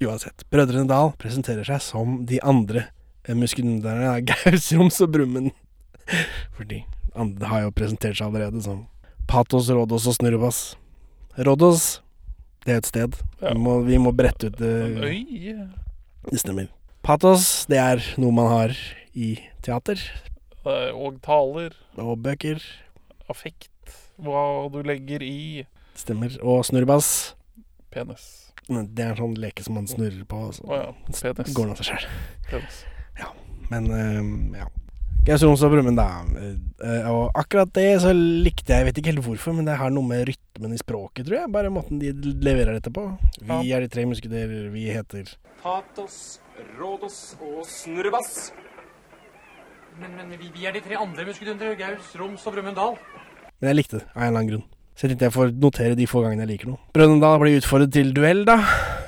Uansett. 0.02 0.46
Brødrene 0.54 0.86
Dal 0.90 1.16
presenterer 1.22 1.66
seg 1.66 1.82
som 1.82 2.20
de 2.30 2.38
andre 2.46 2.92
eh, 3.28 3.36
er 3.36 4.22
Gaus, 4.28 4.44
Gausroms 4.44 5.02
og 5.02 5.12
Brummen. 5.14 5.52
Fordi 6.58 6.84
andre 7.16 7.48
har 7.48 7.62
jo 7.66 7.74
presentert 7.76 8.18
seg 8.18 8.28
allerede 8.28 8.62
som 8.64 8.86
Patos, 9.28 9.70
Rådos 9.72 10.08
og 10.10 10.18
Snurrebass. 10.18 10.76
Rådos, 11.40 12.02
det 12.66 12.74
er 12.74 12.82
et 12.82 12.90
sted. 12.90 13.16
Vi, 13.40 13.54
må, 13.58 13.80
vi 13.88 13.98
må 14.02 14.12
brette 14.16 14.50
ut 14.52 14.58
det. 14.60 14.74
øy. 15.00 15.56
Det 16.30 16.42
stemmer. 16.42 16.68
Patos, 17.02 17.66
det 17.72 17.80
er 17.82 18.04
noe 18.22 18.36
man 18.36 18.50
har 18.52 18.76
i 19.18 19.34
teater 19.66 19.98
eh, 20.66 20.92
Og 20.94 21.18
taler. 21.26 21.74
og 21.98 22.20
bøker. 22.22 22.62
Affekt. 23.32 23.70
Hva 24.22 24.68
du 24.70 24.82
legger 24.86 25.24
i 25.26 25.66
Stemmer. 25.98 26.36
Og 26.44 26.66
snurrebass. 26.66 27.34
penis. 27.92 28.52
Det 28.68 29.04
er 29.04 29.12
en 29.16 29.20
sånn 29.20 29.34
leke 29.42 29.64
som 29.66 29.76
man 29.80 29.88
snurrer 29.90 30.24
på. 30.30 30.44
Så 30.56 30.64
oh 30.68 30.78
ja. 30.78 30.92
Går 31.52 31.66
den 31.66 31.74
av 31.74 31.82
seg 31.82 31.90
sjøl. 31.92 32.68
Men 33.72 33.90
eh, 33.96 34.60
ja. 34.62 34.68
Gaus 35.22 35.44
Roms 35.46 35.62
og 35.62 35.70
Brummen, 35.76 35.96
da. 36.00 36.08
Eh, 36.82 37.06
og 37.12 37.30
akkurat 37.38 37.70
det 37.78 37.88
så 38.02 38.10
likte 38.16 38.74
jeg, 38.74 38.80
jeg 38.82 38.88
vet 38.88 38.98
ikke 39.02 39.12
helt 39.14 39.26
hvorfor, 39.28 39.54
men 39.54 39.68
det 39.70 39.76
har 39.78 39.92
noe 39.94 40.08
med 40.08 40.26
rytmen 40.32 40.74
i 40.74 40.80
språket, 40.82 41.28
tror 41.28 41.38
jeg. 41.44 41.52
Bare 41.54 41.70
måten 41.74 42.00
de 42.02 42.10
leverer 42.42 42.80
dette 42.80 42.90
på. 42.96 43.04
Vi 43.40 43.70
Ja. 43.70 43.78
er 43.78 43.86
de 43.86 43.92
tre 43.94 44.06
musketerer, 44.10 44.72
vi 44.74 44.88
heter 44.90 45.30
Patos, 45.62 46.40
Rådos 46.80 47.36
og 47.40 47.62
Snurrebass. 47.70 48.52
Men, 50.02 50.16
men 50.18 50.32
vi, 50.40 50.50
vi 50.56 50.66
er 50.66 50.74
de 50.74 50.82
tre 50.82 50.98
andre 50.98 51.26
muskedundere. 51.28 51.76
Gaus, 51.78 52.16
Roms 52.18 52.46
og 52.48 52.56
Brumunddal. 52.56 52.96
Men 53.62 53.70
jeg 53.70 53.78
likte 53.78 54.00
det, 54.00 54.08
av 54.16 54.24
en 54.24 54.28
eller 54.28 54.40
annen 54.40 54.50
grunn. 54.56 54.64
Så 54.98 55.06
jeg 55.06 55.12
tenkte 55.14 55.28
jeg 55.30 55.36
får 55.38 55.52
notere 55.62 55.96
de 56.00 56.08
få 56.10 56.24
gangene 56.26 56.48
jeg 56.48 56.52
liker 56.56 56.72
noe. 56.72 56.82
Brønnøy 56.96 57.22
Dal 57.22 57.40
blir 57.44 57.60
utfordret 57.62 57.94
til 57.94 58.10
duell, 58.18 58.42
da. 58.50 58.58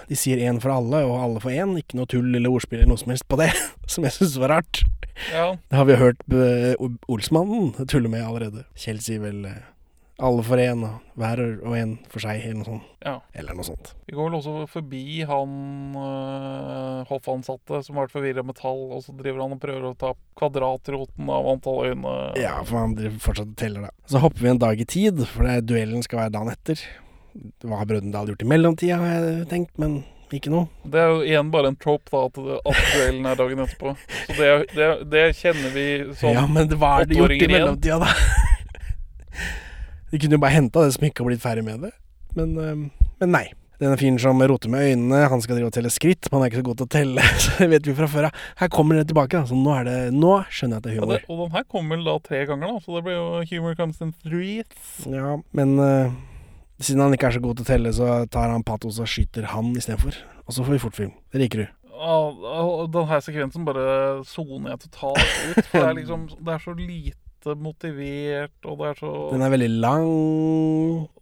De 0.09 0.17
sier 0.19 0.41
én 0.43 0.59
for 0.63 0.73
alle, 0.73 1.03
og 1.07 1.17
alle 1.19 1.43
for 1.43 1.53
én. 1.53 1.75
Ikke 1.79 1.99
noe 1.99 2.09
tull 2.09 2.31
eller 2.33 2.51
ordspill 2.51 2.81
eller 2.81 2.93
noe 2.93 3.01
som 3.01 3.13
helst 3.13 3.27
på 3.31 3.39
det, 3.41 3.51
som 3.93 4.07
jeg 4.07 4.17
syns 4.17 4.39
var 4.41 4.57
rart. 4.57 4.83
Ja. 5.29 5.51
Det 5.69 5.77
har 5.77 5.85
vi 5.85 5.99
hørt 5.99 6.23
eh, 6.33 6.73
Olsmannen 7.11 7.87
tulle 7.87 8.09
med 8.09 8.25
allerede. 8.25 8.65
Kjell 8.79 9.01
sier 9.03 9.21
vel 9.21 9.45
eh, 9.45 9.61
alle 10.23 10.43
for 10.45 10.61
én, 10.61 10.83
og 10.85 11.19
hver 11.19 11.39
og 11.65 11.73
en 11.77 11.93
for 12.11 12.23
seg, 12.23 12.43
eller 12.45 12.59
noe 12.61 12.67
sånt. 12.67 12.89
Ja. 13.03 13.15
Eller 13.35 13.57
noe 13.57 13.65
sånt. 13.67 13.91
Vi 14.07 14.15
går 14.15 14.29
vel 14.29 14.37
også 14.37 14.65
forbi 14.71 15.01
han 15.27 15.55
øh, 15.99 16.99
hoffansatte 17.09 17.81
som 17.83 17.97
har 17.97 18.07
vært 18.07 18.15
forvirra 18.15 18.45
med 18.45 18.57
tall, 18.59 18.85
og 18.93 19.03
så 19.05 19.15
driver 19.17 19.43
han 19.43 19.55
og 19.57 19.61
prøver 19.63 19.87
å 19.89 19.95
ta 19.99 20.13
kvadratroten 20.39 21.31
av 21.33 21.49
antall 21.55 21.89
øyne. 21.89 22.13
Ja, 22.39 22.55
for 22.61 22.83
han 22.83 22.95
driver 22.99 23.19
fortsatt 23.25 23.55
og 23.55 23.57
teller, 23.59 23.89
da. 23.89 24.09
Så 24.09 24.21
hopper 24.23 24.45
vi 24.45 24.53
en 24.53 24.61
dag 24.63 24.85
i 24.85 24.87
tid, 24.95 25.25
for 25.33 25.49
det, 25.49 25.63
duellen 25.71 26.05
skal 26.05 26.23
være 26.23 26.35
dagen 26.37 26.53
etter. 26.53 26.85
Hva 27.63 27.79
har 27.79 27.87
Brønnøydal 27.89 28.33
gjort 28.33 28.43
i 28.45 28.49
mellomtida, 28.49 28.97
har 29.01 29.15
jeg 29.27 29.47
tenkt, 29.51 29.73
men 29.81 30.03
ikke 30.33 30.49
noe. 30.49 30.65
Det 30.89 30.97
er 30.97 31.11
jo 31.11 31.17
igjen 31.27 31.49
bare 31.53 31.69
en 31.69 31.75
trope, 31.77 32.09
da, 32.09 32.23
at, 32.25 32.37
at 32.73 32.79
duellen 32.95 33.25
er 33.29 33.35
dagen 33.37 33.59
etterpå. 33.65 33.91
Så 34.25 34.37
det, 34.39 34.51
det, 34.73 34.87
det 35.13 35.25
kjenner 35.37 35.75
vi 35.75 35.87
som 36.17 36.33
ja, 36.33 36.45
men 36.49 36.71
hva 36.73 36.95
er 37.03 37.09
det 37.11 37.19
gjort 37.19 37.35
i 37.37 37.49
mellomtida, 37.51 37.99
da. 38.01 38.09
De 40.13 40.19
kunne 40.21 40.37
jo 40.37 40.41
bare 40.41 40.53
henta 40.53 40.85
det 40.85 40.93
som 40.93 41.05
ikke 41.07 41.23
har 41.23 41.29
blitt 41.31 41.41
ferdig 41.43 41.65
med 41.65 41.85
det. 41.87 41.91
Men, 42.37 42.55
øhm, 42.61 42.87
men 43.21 43.31
nei. 43.33 43.45
Denne 43.81 43.97
fyren 43.99 44.19
som 44.21 44.39
roter 44.47 44.69
med 44.71 44.85
øynene, 44.85 45.23
han 45.27 45.41
skal 45.43 45.57
drive 45.57 45.67
og 45.71 45.73
telle 45.75 45.89
skritt, 45.91 46.29
men 46.29 46.37
han 46.37 46.45
er 46.45 46.51
ikke 46.51 46.61
så 46.61 46.65
god 46.69 46.77
til 46.79 46.85
å 46.85 46.91
telle. 46.93 47.23
Så 47.43 47.55
det 47.57 47.69
vet 47.73 47.87
vi 47.89 47.95
fra 47.97 48.07
før 48.07 48.27
av. 48.29 48.43
Her 48.61 48.69
kommer 48.71 48.99
det 48.99 49.07
tilbake, 49.09 49.41
da. 49.41 49.49
Så 49.49 49.57
nå, 49.57 49.73
det, 49.87 49.95
nå 50.15 50.35
skjønner 50.53 50.77
jeg 50.77 50.81
at 50.81 50.85
det 50.85 50.91
er 50.93 50.95
Ja, 50.95 51.01
humor. 51.01 51.17
det, 51.17 51.25
og 51.33 51.41
den 51.41 51.55
her 51.57 51.65
kommer 51.73 51.97
vel 51.97 52.05
da 52.07 52.13
tre 52.29 52.43
ganger, 52.49 52.69
da, 52.69 52.83
så 52.85 52.95
det 52.95 53.01
blir 53.09 53.17
jo 53.17 53.25
humor 53.49 53.75
comes 53.81 53.99
in 54.05 54.13
threes. 54.23 54.93
Ja, 55.09 55.33
men 55.57 55.73
øh, 55.83 56.13
siden 56.81 57.03
han 57.03 57.13
ikke 57.13 57.29
er 57.29 57.37
så 57.37 57.43
god 57.43 57.59
til 57.59 57.65
å 57.65 57.69
telle, 57.69 57.93
så 57.95 58.09
tar 58.31 58.51
han 58.53 58.65
Patos 58.65 58.99
og 58.99 59.09
skyter 59.09 59.47
han 59.53 59.71
istedenfor. 59.77 60.17
Og 60.47 60.55
så 60.55 60.65
får 60.65 60.75
vi 60.75 60.83
fortfilm. 60.83 61.11
Det 61.31 61.41
liker 61.43 61.63
du. 61.63 61.67
Og 62.03 62.89
den 62.91 63.07
her 63.07 63.21
sekvensen 63.23 63.65
bare 63.67 64.23
soner 64.27 64.73
jeg 64.73 64.87
totalt 64.87 65.21
ut. 65.23 65.65
For 65.69 65.77
det 65.77 65.85
er 65.87 65.99
liksom 66.01 66.25
Det 66.35 66.55
er 66.55 66.63
så 66.63 66.73
lite 66.75 67.22
motivert, 67.59 68.53
og 68.65 68.79
det 68.79 68.87
er 68.89 68.99
så 68.99 69.11
Den 69.33 69.43
er 69.43 69.51
veldig 69.53 69.69
lang. 69.83 70.07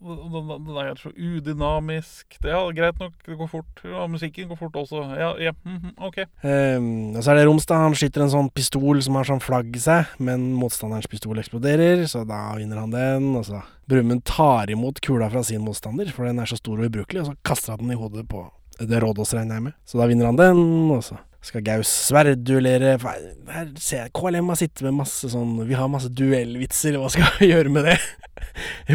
Den, 0.01 0.51
den 0.67 0.77
er 0.81 0.95
så 0.99 1.09
udynamisk. 1.09 2.37
Det 2.41 2.51
er 2.51 2.75
greit 2.77 2.99
nok, 3.01 3.13
det 3.25 3.37
går 3.39 3.49
fort. 3.51 3.83
Ja, 3.83 4.05
musikken 4.07 4.51
går 4.51 4.59
fort 4.59 4.75
også. 4.83 5.03
Ja, 5.17 5.31
ja 5.41 5.53
mhm, 5.63 5.95
OK. 5.97 6.21
Um, 6.43 7.15
og 7.15 7.23
så 7.23 7.33
er 7.33 7.41
det 7.41 7.47
Romstad. 7.49 7.81
Han 7.83 7.97
skyter 7.97 8.25
en 8.25 8.33
sånn 8.33 8.51
pistol 8.53 9.01
som 9.03 9.17
har 9.19 9.29
sånn 9.29 9.43
flagg 9.43 9.73
i 9.75 9.81
seg, 9.81 10.13
men 10.21 10.51
motstanderens 10.57 11.09
pistol 11.11 11.41
eksploderer, 11.41 12.05
så 12.11 12.23
da 12.27 12.43
vinner 12.59 12.83
han 12.83 12.93
den. 12.93 13.31
Og 13.39 13.47
så 13.49 13.63
Brumund 13.89 14.23
tar 14.29 14.71
imot 14.71 15.01
kula 15.03 15.29
fra 15.33 15.43
sin 15.43 15.65
motstander, 15.65 16.11
for 16.13 16.29
den 16.29 16.39
er 16.39 16.49
så 16.49 16.59
stor 16.59 16.79
og 16.79 16.91
ubrukelig, 16.91 17.25
og 17.25 17.31
så 17.31 17.37
kaster 17.43 17.75
han 17.75 17.85
den 17.87 17.97
i 17.97 17.99
hodet 17.99 18.27
på 18.29 18.45
det 18.79 19.01
Rådås, 19.03 19.33
regner 19.35 19.59
jeg 19.59 19.67
med. 19.69 19.75
Så 19.85 19.99
da 19.99 20.07
vinner 20.09 20.29
han 20.31 20.39
den, 20.39 20.63
og 20.93 21.03
så 21.05 21.19
skal 21.41 21.65
Gaus 21.65 21.89
sverdduellere. 22.07 22.97
Her 23.01 23.73
ser 23.81 24.05
jeg 24.05 24.13
KLM 24.17 24.51
har 24.53 24.59
sittet 24.59 24.85
med 24.85 24.99
masse 25.01 25.31
sånn 25.31 25.55
Vi 25.65 25.77
har 25.77 25.89
masse 25.91 26.11
duellvitser, 26.13 26.99
hva 27.01 27.09
skal 27.11 27.27
vi 27.39 27.49
gjøre 27.53 27.73
med 27.73 27.89
det? 27.89 27.99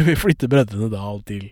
vi 0.07 0.15
flytter 0.17 0.51
Brødrene 0.51 0.91
Dal 0.91 1.23
til 1.27 1.49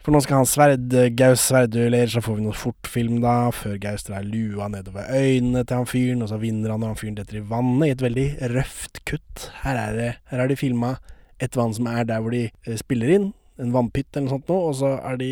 for 0.00 0.16
nå 0.16 0.20
skal 0.24 0.40
han 0.40 0.48
sverd, 0.48 0.94
Gaus 1.12 1.42
sverdduellere, 1.44 2.08
så 2.08 2.22
får 2.24 2.38
vi 2.38 2.44
noe 2.46 2.56
fortfilm 2.56 3.18
da, 3.20 3.34
før 3.52 3.74
Gaus 3.82 4.06
drar 4.06 4.24
lua 4.24 4.70
nedover 4.72 5.10
øynene 5.12 5.60
til 5.60 5.76
han 5.76 5.90
fyren, 5.90 6.22
og 6.24 6.30
så 6.30 6.38
vinner 6.40 6.72
han 6.72 6.86
og 6.86 6.94
han 6.94 6.96
fyren 6.96 7.18
detter 7.18 7.36
i 7.36 7.44
vannet, 7.50 7.84
i 7.84 7.92
et 7.92 8.04
veldig 8.06 8.24
røft 8.54 9.02
kutt. 9.04 9.50
Her 9.60 9.76
er 9.76 9.98
det, 9.98 10.08
her 10.32 10.40
har 10.40 10.48
de 10.48 10.56
filma 10.56 10.94
et 11.36 11.56
vann 11.56 11.76
som 11.76 11.90
er 11.92 12.08
der 12.08 12.24
hvor 12.24 12.32
de 12.32 12.46
eh, 12.48 12.80
spiller 12.80 13.12
inn, 13.12 13.28
en 13.60 13.74
vannpytt 13.76 14.08
eller 14.14 14.30
noe 14.30 14.34
sånt 14.38 14.48
nå, 14.48 14.58
og 14.70 14.78
så 14.80 14.94
er 15.04 15.20
de 15.20 15.30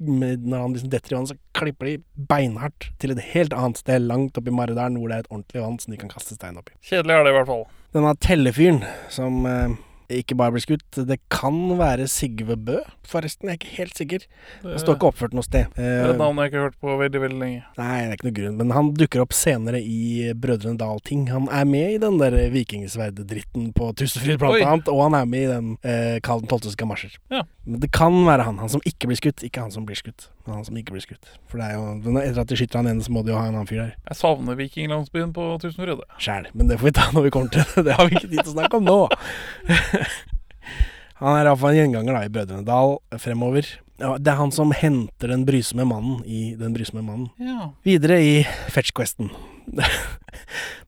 med, 0.00 0.46
når 0.48 0.64
han 0.64 0.74
liksom 0.76 0.92
detter 0.92 1.12
i 1.12 1.16
vannet, 1.18 1.32
så 1.32 1.58
klipper 1.60 1.90
de 1.90 2.24
beinhardt 2.30 2.88
til 3.02 3.12
et 3.14 3.22
helt 3.34 3.54
annet 3.56 3.82
sted, 3.82 4.00
langt 4.08 4.38
oppi 4.40 4.54
Maridalen, 4.54 4.98
hvor 5.00 5.12
det 5.12 5.18
er 5.18 5.26
et 5.26 5.30
ordentlig 5.32 5.62
vann 5.62 5.78
som 5.82 5.94
de 5.94 6.00
kan 6.00 6.12
kaste 6.12 6.36
stein 6.38 6.58
oppi. 6.60 6.74
Kjedelig 6.86 7.16
er 7.16 7.26
det 7.26 7.34
i 7.34 7.38
hvert 7.38 7.50
fall. 7.50 7.64
Denne 7.96 8.14
tellefyren 8.22 8.82
som 9.12 9.44
eh, 9.50 9.76
ikke 10.18 10.36
bare 10.36 10.52
blir 10.54 10.62
skutt, 10.64 10.98
det 11.06 11.16
kan 11.30 11.56
være 11.78 12.06
Sigve 12.10 12.56
Bø, 12.58 12.80
forresten, 13.06 13.48
jeg 13.48 13.54
er 13.54 13.60
ikke 13.60 13.76
helt 13.76 13.96
sikker. 14.00 14.24
Han 14.64 14.78
står 14.82 14.96
ikke 14.98 15.08
oppført 15.12 15.36
noe 15.36 15.46
sted. 15.46 15.70
Det 15.76 15.84
er 15.86 16.04
Eh, 16.04 16.10
et 16.10 16.18
navn 16.18 16.36
jeg 16.42 16.50
ikke 16.50 16.58
har 16.58 16.66
hørt 16.68 16.80
på 16.82 16.96
veldig, 16.98 17.20
veldig 17.22 17.38
lenge. 17.40 17.62
Nei, 17.78 17.96
det 18.02 18.08
er 18.08 18.16
ikke 18.18 18.28
noe 18.28 18.36
grunn, 18.40 18.56
men 18.60 18.74
han 18.76 18.90
dukker 18.98 19.22
opp 19.22 19.32
senere 19.36 19.80
i 19.80 20.32
Brødrene 20.34 20.78
Dal-ting. 20.80 21.28
Han 21.30 21.46
er 21.48 21.64
med 21.64 21.94
i 21.94 22.00
den 22.02 22.18
der 22.18 22.36
vikingsverddritten 22.50 23.72
på 23.76 23.92
Tusenfryd, 23.96 24.38
blant 24.40 24.64
annet, 24.66 24.88
og 24.92 25.02
han 25.06 25.14
er 25.20 25.28
med 25.30 25.46
i 25.46 25.50
den 25.50 25.70
eh, 25.82 26.18
Karl 26.24 26.42
12.s 26.46 26.76
gamasjer. 26.80 27.16
Ja. 27.30 27.44
Men 27.66 27.80
det 27.84 27.92
kan 27.94 28.14
være 28.26 28.46
han, 28.48 28.58
han 28.58 28.72
som 28.72 28.82
ikke 28.88 29.10
blir 29.10 29.20
skutt, 29.20 29.44
ikke 29.46 29.62
han 29.62 29.72
som 29.74 29.86
blir 29.88 29.98
skutt. 29.98 30.28
Men 30.50 30.58
han 30.58 30.66
som 30.66 30.78
ikke 30.80 30.96
blir 30.96 31.04
skutt. 31.04 31.28
For 31.46 31.62
det 31.62 31.68
er 31.70 31.76
jo 31.78 32.14
Etter 32.18 32.40
at 32.42 32.50
de 32.50 32.56
skyter 32.58 32.80
han 32.80 32.90
ene, 32.90 33.04
så 33.06 33.12
må 33.14 33.22
de 33.22 33.30
jo 33.30 33.38
ha 33.38 33.44
en 33.46 33.54
annen 33.54 33.68
fyr 33.70 33.84
der. 33.84 33.92
Jeg 34.10 34.18
savner 34.18 34.58
vikinglandsbyen 34.58 35.30
på 35.36 35.44
Tusenfryd. 35.62 36.02
Sjæl. 36.18 36.48
Men 36.58 36.72
det 36.72 36.80
får 36.80 36.90
vi 36.90 36.94
ta 36.98 37.04
når 37.14 37.28
vi 37.28 37.32
kommer 37.36 37.54
til 37.54 37.62
det. 37.62 37.84
Det 37.86 37.94
har 37.94 38.08
vi 38.08 38.18
ikke 38.18 38.32
tid 38.32 38.40
til 38.40 38.50
å 38.50 38.56
snakke 38.56 38.80
om 38.80 38.88
nå. 38.90 38.96
Han 41.20 41.36
er 41.36 41.46
iallfall 41.46 41.76
en 41.76 41.78
gjenganger 41.78 42.16
da 42.16 42.24
i 42.26 42.32
Brødrene 42.34 42.66
Dal 42.66 42.96
fremover. 43.22 43.70
Ja, 44.00 44.14
det 44.16 44.32
er 44.32 44.40
han 44.40 44.52
som 44.54 44.72
henter 44.72 45.28
den 45.34 45.44
brysomme 45.48 45.84
mannen 45.88 46.22
i 46.24 46.54
Den 46.58 46.72
brysomme 46.76 47.04
mannen. 47.04 47.28
Ja. 47.36 47.72
Videre 47.84 48.20
i 48.24 48.34
Fetch-questen. 48.72 49.28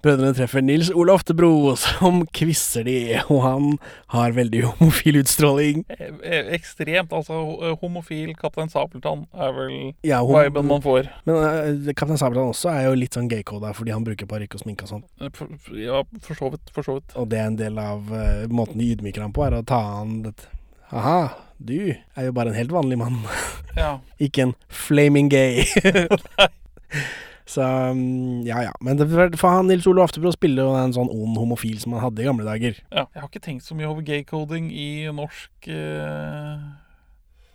Brødrene 0.02 0.32
treffer 0.34 0.62
Nils 0.64 0.88
Olaf 0.90 1.22
til 1.26 1.36
Bro, 1.38 1.50
som 1.78 2.22
kvisser 2.34 2.86
de, 2.86 2.96
og 3.30 3.42
han 3.44 3.66
har 4.14 4.34
veldig 4.34 4.64
homofil 4.70 5.20
utstråling. 5.20 5.84
Eh, 5.92 6.08
eh, 6.24 6.48
Ekstremt. 6.56 7.12
Altså, 7.14 7.38
homofil 7.82 8.32
Kaptein 8.38 8.72
Sabeltann 8.72 9.26
er 9.32 9.52
vel 9.56 9.76
Ja, 10.06 10.22
viben 10.26 10.66
man 10.70 10.82
får. 10.82 11.10
Men 11.28 11.38
uh, 11.38 11.92
Kaptein 11.92 12.18
Sabeltann 12.18 12.50
også 12.54 12.72
er 12.72 12.88
jo 12.88 12.96
litt 12.98 13.18
sånn 13.18 13.30
gaycoda 13.30 13.74
fordi 13.76 13.94
han 13.94 14.06
bruker 14.06 14.30
parykk 14.30 14.58
og 14.58 14.64
sminke 14.64 14.88
og 14.88 14.94
sånn. 14.96 15.06
Eh, 15.20 15.44
ja, 15.84 16.02
for 16.24 16.38
så 16.38 16.50
vidt. 16.54 16.74
For 16.74 16.88
så 16.88 16.98
vidt. 16.98 17.14
Og 17.20 17.30
det 17.30 17.42
er 17.42 17.52
en 17.52 17.60
del 17.60 17.78
av 17.82 18.10
uh, 18.10 18.48
måten 18.50 18.82
de 18.82 18.90
ydmyker 18.96 19.22
ham 19.24 19.36
på, 19.36 19.46
er 19.46 19.60
å 19.60 19.64
ta 19.66 19.84
han 20.00 20.22
dette 20.26 20.50
Aha, 20.92 21.30
du 21.66 21.76
er 21.94 22.26
jo 22.26 22.32
bare 22.36 22.52
en 22.52 22.58
helt 22.58 22.72
vanlig 22.74 22.98
mann. 23.02 23.20
Ja. 23.72 23.94
Ikke 24.20 24.42
en 24.44 24.50
flaming 24.68 25.30
gay. 25.32 25.62
Så 27.52 27.64
mm, 27.96 28.42
ja 28.46 28.58
ja. 28.66 28.72
Men 28.84 28.98
det, 28.98 29.06
for 29.40 29.48
han 29.48 29.66
Nils 29.66 29.86
Ole 29.88 30.02
Oftebro 30.04 30.30
spiller 30.34 30.66
jo 30.68 30.74
en 30.76 30.92
sånn 30.92 31.08
ond 31.08 31.38
homofil 31.40 31.78
som 31.80 31.94
han 31.96 32.04
hadde 32.04 32.20
i 32.22 32.26
gamle 32.28 32.44
dager. 32.46 32.76
ja. 32.92 33.06
Jeg 33.14 33.22
har 33.22 33.28
ikke 33.30 33.42
tenkt 33.44 33.64
så 33.66 33.76
mye 33.76 33.88
over 33.88 34.04
gay-coding 34.06 34.68
i 34.72 35.08
norsk 35.12 35.68
eh, 35.72 36.62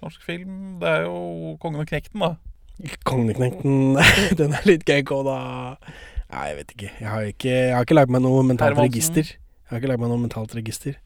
Norsk 0.04 0.22
film. 0.26 0.78
Det 0.82 0.90
er 0.92 1.06
jo 1.08 1.56
Kongen 1.62 1.82
og 1.82 1.90
knekten, 1.90 2.22
da. 2.22 2.34
'Kongen 3.06 3.32
og 3.34 3.40
knekten', 3.40 3.98
den 4.42 4.54
er 4.54 4.66
litt 4.70 4.84
gaycoda. 4.86 5.38
Nei, 6.30 6.44
jeg 6.52 6.58
vet 6.60 6.74
ikke. 6.76 6.92
Jeg 7.00 7.10
har 7.10 7.30
ikke, 7.32 7.50
jeg 7.54 7.74
har 7.78 7.86
ikke 7.88 7.98
lagd 7.98 8.12
meg 8.14 8.22
noe 8.26 8.44
mentalt 8.46 8.76
Hermansen. 8.76 8.90
register. 8.92 9.32
Jeg 9.38 9.70
har 9.74 9.82
ikke 9.82 9.90
lagd 9.94 10.02
meg 10.04 10.12
noe 10.14 10.22
mentalt 10.26 10.54
register. 10.58 10.98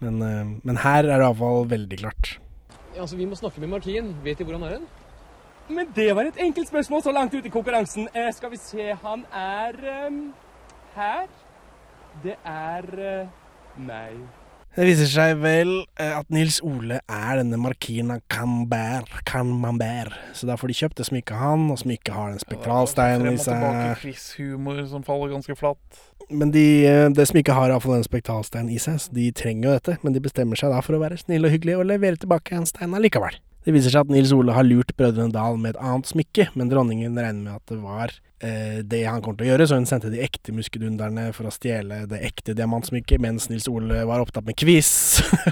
Men, 0.00 0.22
eh, 0.22 0.60
men 0.62 0.76
her 0.76 1.04
er 1.04 1.18
det 1.18 1.26
iallfall 1.26 1.68
veldig 1.70 1.98
klart. 1.98 2.38
Ja, 2.94 3.00
Altså, 3.02 3.16
Vi 3.16 3.24
må 3.26 3.34
snakke 3.34 3.60
med 3.60 3.68
Martin. 3.68 4.14
Vet 4.22 4.38
de 4.38 4.44
hvor 4.44 4.58
han 4.58 4.62
er 4.62 4.78
hen? 4.78 4.86
Men 5.68 5.88
det 5.96 6.14
var 6.16 6.28
et 6.28 6.36
enkelt 6.38 6.68
spørsmål 6.68 7.02
så 7.02 7.12
langt 7.12 7.34
ute 7.34 7.46
i 7.46 7.50
konkurransen. 7.50 8.08
Eh, 8.14 8.32
skal 8.32 8.50
vi 8.50 8.56
se, 8.56 8.94
han 9.02 9.24
er 9.32 9.72
ehm, 9.92 10.32
her. 10.94 11.26
Det 12.22 12.36
er 12.44 12.84
uh, 12.92 13.28
meg. 13.76 14.20
Det 14.74 14.82
viser 14.88 15.06
seg 15.06 15.36
vel 15.38 15.68
eh, 16.02 16.16
at 16.18 16.26
Nils 16.34 16.56
Ole 16.66 16.96
er 16.98 17.36
denne 17.38 17.60
markinen 17.62 18.18
Cambert, 18.32 19.12
Camembert. 19.28 20.16
Så 20.34 20.48
da 20.48 20.56
får 20.58 20.72
de 20.72 20.76
kjøpt 20.80 20.98
det 20.98 21.06
smykket 21.06 21.38
han, 21.38 21.68
og 21.70 21.78
smykket 21.78 22.10
har 22.10 22.32
den 22.32 22.42
spektralsteinen 22.42 23.36
i 23.36 23.38
seg. 23.38 23.62
quiz-humor 24.02 24.82
som 24.90 25.06
faller 25.06 25.30
ganske 25.36 25.54
flatt. 25.54 26.02
Men 26.26 26.50
de, 26.50 26.66
eh, 26.90 27.06
det 27.14 27.28
smykket 27.30 27.54
har 27.54 27.70
iallfall 27.70 28.00
den 28.00 28.08
spektralsteinen 28.08 28.74
i 28.74 28.80
seg, 28.82 28.98
så 28.98 29.14
de 29.14 29.30
trenger 29.30 29.68
jo 29.68 29.78
dette. 29.78 29.98
Men 30.02 30.18
de 30.18 30.26
bestemmer 30.26 30.58
seg 30.58 30.74
da 30.74 30.82
for 30.82 30.98
å 30.98 31.02
være 31.06 31.22
snille 31.22 31.46
og 31.46 31.54
hyggelige 31.54 31.78
og 31.78 31.86
levere 31.92 32.18
tilbake 32.18 32.58
en 32.58 32.66
stein 32.66 32.98
allikevel. 32.98 33.38
Det 33.64 33.72
viser 33.72 33.94
seg 33.94 34.04
at 34.04 34.12
Nils 34.12 34.32
Ole 34.36 34.52
har 34.52 34.66
lurt 34.66 34.92
Brødrene 34.98 35.32
Dal 35.32 35.56
med 35.60 35.72
et 35.72 35.80
annet 35.80 36.10
smykke, 36.10 36.50
men 36.52 36.68
dronningen 36.68 37.16
regner 37.16 37.46
med 37.46 37.56
at 37.56 37.70
det 37.72 37.78
var 37.80 38.12
eh, 38.44 38.80
det 38.84 39.00
han 39.08 39.22
kom 39.24 39.38
til 39.38 39.46
å 39.46 39.48
gjøre, 39.48 39.66
så 39.70 39.78
hun 39.78 39.86
sendte 39.88 40.10
de 40.12 40.20
ekte 40.20 40.52
muskedunderne 40.52 41.30
for 41.36 41.48
å 41.48 41.52
stjele 41.54 42.02
det 42.10 42.20
ekte 42.28 42.52
diamantsmykket, 42.58 43.22
mens 43.24 43.48
Nils 43.48 43.68
Ole 43.72 44.02
var 44.04 44.20
opptatt 44.20 44.44
med 44.44 44.58
quiz. 44.60 44.90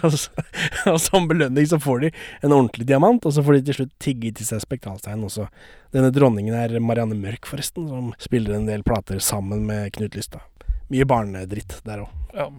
og 0.04 0.98
som 1.00 1.28
belønning 1.30 1.70
så 1.70 1.80
får 1.80 2.04
de 2.04 2.10
en 2.42 2.52
ordentlig 2.52 2.84
diamant, 2.90 3.24
og 3.24 3.32
så 3.32 3.44
får 3.46 3.58
de 3.58 3.62
til 3.70 3.78
slutt 3.80 3.94
tigge 4.04 4.34
til 4.36 4.50
seg 4.50 4.60
spektralsteinen 4.66 5.24
også. 5.30 5.48
Denne 5.96 6.12
dronningen 6.12 6.56
er 6.58 6.76
Marianne 6.84 7.16
Mørk, 7.16 7.48
forresten, 7.48 7.88
som 7.88 8.12
spiller 8.20 8.58
en 8.58 8.68
del 8.68 8.84
plater 8.84 9.24
sammen 9.24 9.64
med 9.68 9.88
Knut 9.96 10.18
Lystad. 10.18 10.44
Mye 10.92 11.08
barnedritt 11.08 11.78
der 11.88 12.04
òg. 12.04 12.12
Ja, 12.36 12.50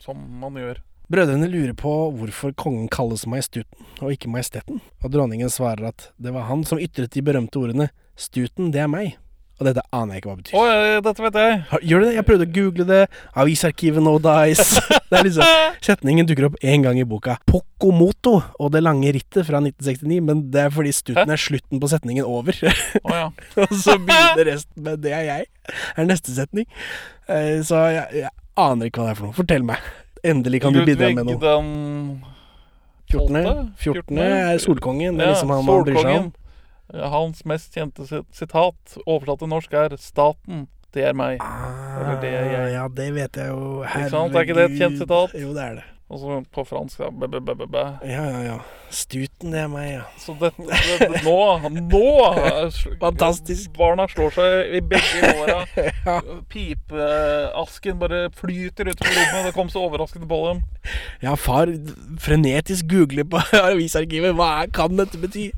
som 0.00 0.24
man 0.40 0.56
gjør. 0.56 0.80
Brødrene 1.12 1.48
lurer 1.52 1.74
på 1.76 1.90
hvorfor 2.16 2.54
kongen 2.56 2.86
kalles 2.92 3.26
Majestuten 3.28 3.84
og 4.00 4.14
ikke 4.14 4.30
Majesteten, 4.32 4.80
og 5.04 5.12
dronningen 5.12 5.50
svarer 5.52 5.90
at 5.90 6.06
det 6.16 6.32
var 6.32 6.48
han 6.48 6.64
som 6.64 6.80
ytret 6.80 7.12
de 7.12 7.20
berømte 7.24 7.60
ordene 7.60 7.90
'Stuten, 8.16 8.70
det 8.72 8.80
er 8.80 8.88
meg'. 8.88 9.18
Og 9.60 9.66
dette 9.68 9.82
aner 9.94 10.16
jeg 10.16 10.22
ikke 10.22 10.28
hva 10.30 10.36
det 10.36 10.42
betyr. 10.42 10.56
Oh, 10.58 10.66
ja, 10.66 11.00
dette 11.04 11.22
vet 11.22 11.36
jeg. 11.38 11.58
Gjør 11.86 12.00
du 12.00 12.06
det? 12.06 12.14
Jeg 12.16 12.26
prøvde 12.26 12.46
å 12.48 12.52
google 12.56 12.86
det. 12.88 13.00
Avisarkivet 13.38 14.02
no 14.02 14.16
dice. 14.18 14.80
Det 15.12 15.18
er 15.20 15.26
liksom 15.28 15.44
Setningen 15.84 16.26
dukker 16.26 16.48
opp 16.48 16.56
én 16.64 16.82
gang 16.82 16.98
i 16.98 17.04
boka. 17.04 17.36
Pokomoto 17.46 18.38
og 18.58 18.72
det 18.72 18.82
lange 18.82 19.12
rittet 19.12 19.44
fra 19.46 19.60
1969, 19.60 20.20
men 20.24 20.40
det 20.50 20.64
er 20.64 20.72
fordi 20.72 20.92
stuten 20.96 21.30
er 21.30 21.36
slutten 21.40 21.78
på 21.78 21.90
setningen 21.92 22.24
over. 22.24 22.56
Oh, 23.04 23.12
ja. 23.12 23.28
og 23.62 23.74
så 23.76 23.98
begynner 24.00 24.48
resten 24.54 24.82
med 24.82 25.02
'det 25.04 25.12
er 25.12 25.24
jeg', 25.28 25.46
er 25.96 26.08
neste 26.08 26.34
setning. 26.34 26.66
Eh, 27.28 27.60
Så 27.62 27.76
jeg, 27.92 28.24
jeg 28.24 28.30
aner 28.56 28.88
ikke 28.88 28.98
hva 29.04 29.12
det 29.12 29.14
er 29.14 29.20
for 29.20 29.26
noe. 29.28 29.36
Fortell 29.36 29.62
meg. 29.68 29.78
Endelig 30.22 30.62
kan 30.62 30.72
du 30.72 30.84
bidra 30.86 31.10
med 31.14 31.26
noe. 31.26 31.34
Ludvig 31.34 31.42
den 31.42 32.24
14. 33.12 33.72
14. 33.76 34.18
er 34.18 34.58
Solkongen. 34.62 35.18
Det 35.18 35.26
er 35.26 35.34
liksom 35.34 35.50
han 35.52 35.64
man 35.66 35.82
bryr 35.84 35.98
seg 35.98 36.14
om. 36.20 36.30
Hans 36.92 37.44
mest 37.48 37.74
kjente 37.74 38.06
sitat, 38.06 38.96
oversatt 39.06 39.40
til 39.40 39.48
norsk, 39.48 39.72
er 39.72 39.96
'Staten, 39.96 40.66
det 40.92 41.06
er 41.08 41.14
meg'. 41.16 41.40
Eller 41.40 42.20
det 42.20 42.32
er 42.34 42.50
jeg. 42.52 42.72
Ja, 42.72 42.88
det 42.88 43.14
vet 43.14 43.36
jeg 43.36 43.48
jo. 43.48 43.82
Ikke 43.82 44.10
sant? 44.10 44.34
Er 44.34 44.46
ikke 44.46 44.58
det 44.60 44.70
et 44.70 44.78
kjent 44.78 44.98
sitat? 45.00 45.34
Jo, 45.40 45.54
det 45.56 45.62
er 45.62 45.74
det. 45.80 45.84
Og 46.12 46.20
så 46.20 46.38
på 46.52 46.64
fransk, 46.68 47.00
ja. 47.00 47.08
b-b-b-b-b. 47.08 47.76
Ja, 48.04 48.24
ja, 48.28 48.40
ja. 48.44 48.56
Stuten, 48.92 49.54
det 49.54 49.62
er 49.62 49.68
meg, 49.72 49.86
ja. 49.94 50.02
Så 50.20 50.34
det, 50.36 50.50
det, 50.58 50.80
det 51.00 51.22
Nå! 51.24 51.70
Nå! 51.88 52.10
Fantastisk. 53.00 53.70
Barna 53.78 54.04
slår 54.12 54.34
seg 54.36 54.74
i 54.76 54.82
begge 54.84 55.32
låra. 55.38 55.62
Ja. 56.02 56.16
Pipeasken 56.50 58.00
bare 58.00 58.24
flyter 58.34 58.90
utover 58.90 59.14
rommet. 59.14 59.46
Det 59.46 59.52
kom 59.54 59.70
så 59.70 59.84
overraskende 59.86 60.26
på 60.28 60.40
dem. 60.48 60.62
Ja, 61.22 61.36
far 61.38 61.70
frenetisk 62.20 62.90
googler 62.90 63.24
på 63.24 63.40
avisarkivet. 63.70 64.34
Hva 64.36 64.66
kan 64.74 64.98
dette 64.98 65.20
bety? 65.22 65.48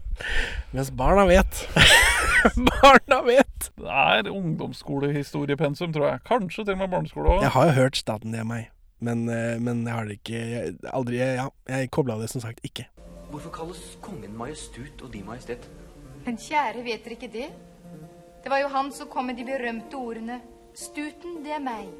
Mens 0.76 0.92
barna 0.94 1.24
vet. 1.26 1.64
barna 2.68 3.22
vet. 3.26 3.70
Det 3.80 3.88
er 4.04 4.30
ungdomsskolehistoriepensum, 4.30 5.96
tror 5.96 6.12
jeg. 6.12 6.22
Kanskje 6.28 6.68
til 6.68 6.76
og 6.76 6.84
med 6.84 6.94
barneskole 6.94 7.38
òg. 7.38 7.42
Jeg 7.48 7.56
har 7.56 7.72
jo 7.72 7.76
hørt 7.80 7.98
Staten, 7.98 8.36
det 8.36 8.44
er 8.44 8.48
meg. 8.52 8.68
Men, 9.04 9.26
eh, 9.28 9.60
men 9.60 9.84
jeg 9.84 9.94
har 9.94 10.08
det 10.08 10.18
ikke 10.20 10.40
jeg, 10.40 10.74
Aldri 10.94 11.20
Ja, 11.20 11.48
jeg 11.68 11.90
kobla 11.92 12.16
det 12.20 12.30
som 12.32 12.42
sagt 12.44 12.64
ikke. 12.64 12.86
Hvorfor 13.30 13.52
kalles 13.52 13.82
kongen 14.04 14.36
majestut 14.38 15.02
og 15.02 15.12
de 15.12 15.22
majestet? 15.26 15.66
Men 16.24 16.38
kjære, 16.40 16.84
vet 16.86 17.04
dere 17.04 17.16
ikke 17.18 17.32
det? 17.32 17.48
Det 18.44 18.52
var 18.52 18.60
jo 18.62 18.68
han 18.72 18.92
som 18.92 19.08
kom 19.08 19.28
med 19.28 19.40
de 19.40 19.44
berømte 19.48 19.96
ordene 19.96 20.40
'Stuten, 20.74 21.44
det 21.44 21.52
er 21.54 21.62
meg'. 21.62 21.92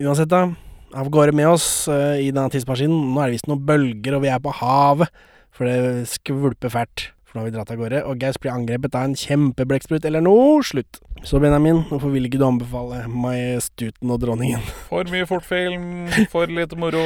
Uansett, 0.00 0.30
da. 0.30 0.48
Av 0.94 1.10
gårde 1.10 1.34
med 1.36 1.46
oss 1.46 1.88
eh, 1.92 2.24
i 2.24 2.30
denne 2.30 2.48
tidsmaskinen. 2.48 3.12
Nå 3.12 3.20
er 3.20 3.28
det 3.28 3.36
visst 3.36 3.50
noen 3.50 3.66
bølger, 3.66 4.16
og 4.16 4.22
vi 4.24 4.30
er 4.32 4.40
på 4.40 4.54
havet. 4.62 5.10
For 5.54 5.68
det 5.68 6.08
skvulper 6.08 6.72
fælt. 6.72 7.10
For 7.34 7.40
nå 7.40 7.48
har 7.48 7.50
vi 7.50 7.54
dratt 7.56 7.70
av 7.74 7.78
gårde. 7.80 8.00
Og 8.06 8.20
Gaus 8.22 8.36
blir 8.38 8.52
angrepet 8.54 8.94
av 8.94 9.08
en 9.08 9.16
kjempeblekksprut 9.18 10.04
eller 10.06 10.22
noe. 10.22 10.60
Slutt. 10.62 11.00
Så 11.26 11.40
Benjamin, 11.42 11.80
hvorfor 11.88 12.12
vil 12.14 12.28
ikke 12.28 12.38
du 12.38 12.44
anbefale 12.46 13.00
Majestuten 13.10 14.12
og 14.14 14.20
dronningen? 14.22 14.62
For 14.86 15.10
mye 15.10 15.26
fortfilm, 15.26 15.88
for 16.30 16.46
lite 16.46 16.78
moro. 16.78 17.02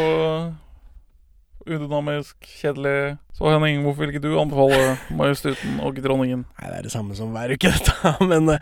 Udynamisk, 1.64 2.36
kjedelig. 2.60 3.16
Så 3.40 3.48
Henning, 3.54 3.80
hvorfor 3.86 4.04
vil 4.04 4.12
ikke 4.12 4.24
du 4.26 4.36
anbefale 4.36 4.98
Majestuten 5.16 5.80
og 5.80 5.96
dronningen? 6.04 6.44
Nei, 6.60 6.68
det 6.74 6.76
er 6.76 6.88
det 6.90 6.92
samme 6.98 7.16
som 7.16 7.32
hver 7.32 7.56
uke, 7.56 7.72
dette. 7.78 8.14
Men, 8.28 8.52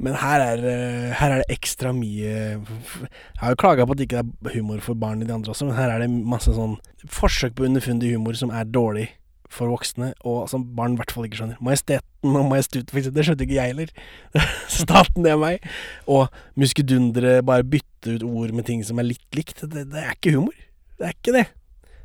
men 0.00 0.20
her, 0.24 0.48
er, 0.48 0.64
eh, 0.64 1.08
her 1.20 1.36
er 1.36 1.44
det 1.44 1.52
ekstra 1.60 1.92
mye 1.92 2.36
Jeg 2.56 2.60
har 3.44 3.52
jo 3.52 3.60
klaga 3.60 3.84
på 3.84 3.92
at 3.92 4.00
det 4.00 4.08
ikke 4.08 4.24
er 4.24 4.56
humor 4.56 4.80
for 4.80 4.96
barn 4.96 5.20
i 5.20 5.28
de 5.28 5.36
andre 5.36 5.52
også, 5.52 5.68
men 5.68 5.76
her 5.76 5.92
er 5.92 6.06
det 6.06 6.08
masse 6.08 6.56
sånn 6.56 6.78
forsøk 7.04 7.58
på 7.58 7.68
underfundig 7.68 8.16
humor 8.16 8.40
som 8.40 8.48
er 8.48 8.64
dårlig 8.64 9.10
for 9.52 9.70
voksne, 9.72 10.12
og 10.26 10.48
som 10.50 10.64
barn 10.76 10.96
i 10.96 11.00
hvert 11.00 11.12
fall 11.14 11.26
ikke 11.28 11.38
skjønner. 11.40 11.60
Majesteten 11.64 12.36
og 12.38 12.48
Majestuten, 12.50 13.14
det 13.14 13.24
skjønte 13.26 13.46
ikke 13.46 13.58
jeg 13.58 13.72
heller. 13.72 13.94
Staten, 14.80 15.24
det 15.24 15.32
er 15.34 15.40
meg. 15.40 15.66
Og 16.10 16.28
muskedundere, 16.58 17.40
bare 17.46 17.66
bytte 17.66 18.16
ut 18.16 18.26
ord 18.26 18.54
med 18.56 18.68
ting 18.68 18.84
som 18.86 19.00
er 19.02 19.10
litt 19.12 19.38
likt. 19.38 19.64
Det, 19.64 19.86
det 19.92 20.04
er 20.04 20.16
ikke 20.16 20.36
humor. 20.36 20.56
Det 20.98 21.08
er 21.08 21.16
ikke 21.16 21.36
det. 21.36 21.46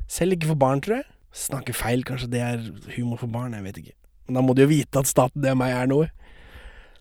Selv 0.08 0.36
ikke 0.36 0.52
for 0.52 0.60
barn, 0.60 0.82
tror 0.84 1.00
jeg. 1.00 1.08
Snakke 1.38 1.76
feil, 1.76 2.04
kanskje 2.06 2.30
det 2.32 2.44
er 2.44 2.62
humor 2.96 3.20
for 3.20 3.30
barn, 3.30 3.56
jeg 3.56 3.66
vet 3.66 3.82
ikke. 3.82 3.96
Men 4.28 4.40
da 4.40 4.44
må 4.44 4.56
de 4.56 4.64
jo 4.64 4.72
vite 4.72 5.00
at 5.00 5.08
staten 5.08 5.44
det 5.44 5.52
er 5.52 5.58
meg 5.58 5.72
er 5.76 5.88
noe. 5.88 6.08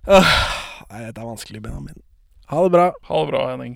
Åh, 0.07 0.36
nei, 0.91 1.01
dette 1.10 1.19
er 1.19 1.27
vanskelig, 1.27 1.63
Benjamin. 1.63 1.99
Ha 2.51 2.63
det 2.63 2.71
bra. 2.75 2.91
Ha 3.10 3.23
det 3.23 3.31
bra, 3.33 3.43
Henning. 3.51 3.75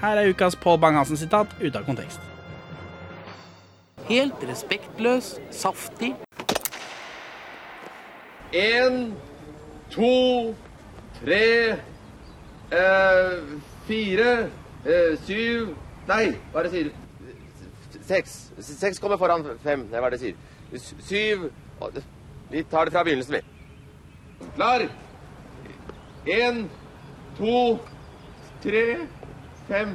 Her 0.00 0.16
er 0.20 0.28
ukas 0.30 0.56
Pål 0.56 0.78
Bang-Hansen-sitat 0.82 1.54
ute 1.62 1.78
av 1.78 1.84
kontekst. 1.86 2.20
Helt 4.08 4.42
respektløs, 4.48 5.34
saftig. 5.54 6.12
En, 8.54 9.14
to, 9.90 10.54
tre, 11.22 11.78
eh, 12.70 13.32
fire, 13.88 14.50
eh, 14.84 15.16
syv 15.26 15.72
Nei, 16.06 16.34
hva 16.52 16.60
er 16.60 16.66
det 16.68 16.72
sier? 16.74 16.90
Seks. 18.04 18.32
Seks 18.60 18.98
kommer 19.00 19.16
foran 19.16 19.40
fem. 19.62 19.86
Nei, 19.88 20.00
hva 20.02 20.10
er 20.10 20.12
det 20.12 20.20
sier? 20.20 20.34
S- 20.76 20.92
Syv 21.00 21.46
Vi 22.50 22.62
tar 22.68 22.84
det 22.84 22.92
fra 22.92 23.02
begynnelsen, 23.06 23.38
vi. 23.38 23.40
Klar? 24.54 24.84
En, 26.28 26.68
to, 27.38 27.78
tre, 28.62 28.82
fem, 29.68 29.92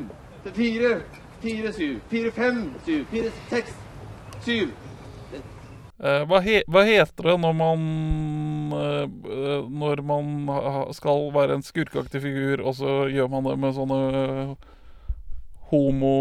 fire, 0.56 0.94
fire, 1.42 1.74
syv. 1.74 1.98
Fire, 2.12 2.32
fem, 2.36 2.62
syv. 2.86 3.06
Fire, 3.12 3.32
seks, 3.50 3.74
syv. 4.46 4.70
Eh, 6.00 6.22
hva, 6.30 6.40
he 6.46 6.62
hva 6.72 6.86
heter 6.88 7.26
det 7.28 7.34
når 7.44 7.56
man 7.60 7.82
eh, 8.72 9.02
eh, 9.04 9.66
Når 9.68 10.00
man 10.08 10.30
skal 10.96 11.26
være 11.36 11.58
en 11.58 11.66
skurkeaktig 11.66 12.22
figur, 12.24 12.64
og 12.64 12.78
så 12.78 13.02
gjør 13.12 13.28
man 13.34 13.50
det 13.50 13.58
med 13.60 13.76
sånne 13.76 14.00
homo... 15.70 16.14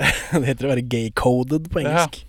det 0.32 0.46
heter 0.46 0.66
å 0.66 0.72
være 0.72 0.86
gay-coded 0.88 1.68
på 1.70 1.82
Ja. 1.84 1.90
engelsk. 1.90 2.22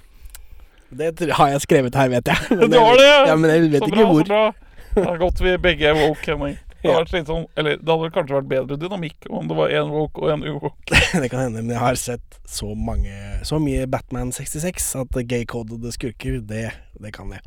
Det 0.92 1.32
har 1.38 1.54
jeg 1.54 1.62
skrevet 1.64 1.96
her, 1.96 2.10
vet 2.12 2.28
jeg. 2.28 2.58
Du 2.68 2.76
har 2.76 3.00
det? 3.00 3.08
Ja, 3.30 3.38
men 3.40 3.48
jeg 3.54 3.70
vet 3.72 3.80
så 3.80 3.88
ikke 3.88 4.02
bra, 4.02 4.10
hvor. 4.12 4.28
Så 4.28 4.34
bra. 4.34 4.44
Det 4.92 5.08
er 5.08 5.22
godt 5.22 5.40
vi 5.40 5.54
begge 5.64 5.88
er 5.88 5.96
woke, 5.96 6.28
Henning. 6.28 6.58
Det 6.82 6.90
hadde 6.90 7.04
vært 7.04 7.14
slitsomt. 7.14 7.50
Eller 7.60 7.78
det 7.78 7.94
hadde 7.94 8.12
kanskje 8.16 8.38
vært 8.40 8.52
bedre 8.52 8.78
dynamikk 8.82 9.30
om 9.30 9.50
det 9.50 9.58
var 9.58 9.74
én 9.78 9.94
woke 9.94 10.22
og 10.24 10.34
én 10.34 10.46
uwoke. 10.48 11.02
det 11.22 11.30
kan 11.32 11.46
hende, 11.46 11.62
men 11.62 11.76
jeg 11.76 11.84
har 11.84 12.00
sett 12.00 12.40
så 12.50 12.74
mange 12.76 13.14
Så 13.48 13.62
mye 13.62 13.88
Batman 13.88 14.34
66 14.36 14.90
at 15.04 15.22
gay-codede 15.30 15.94
skurker, 15.96 16.42
det, 16.46 16.70
det 17.02 17.14
kan 17.16 17.32
jeg. 17.36 17.46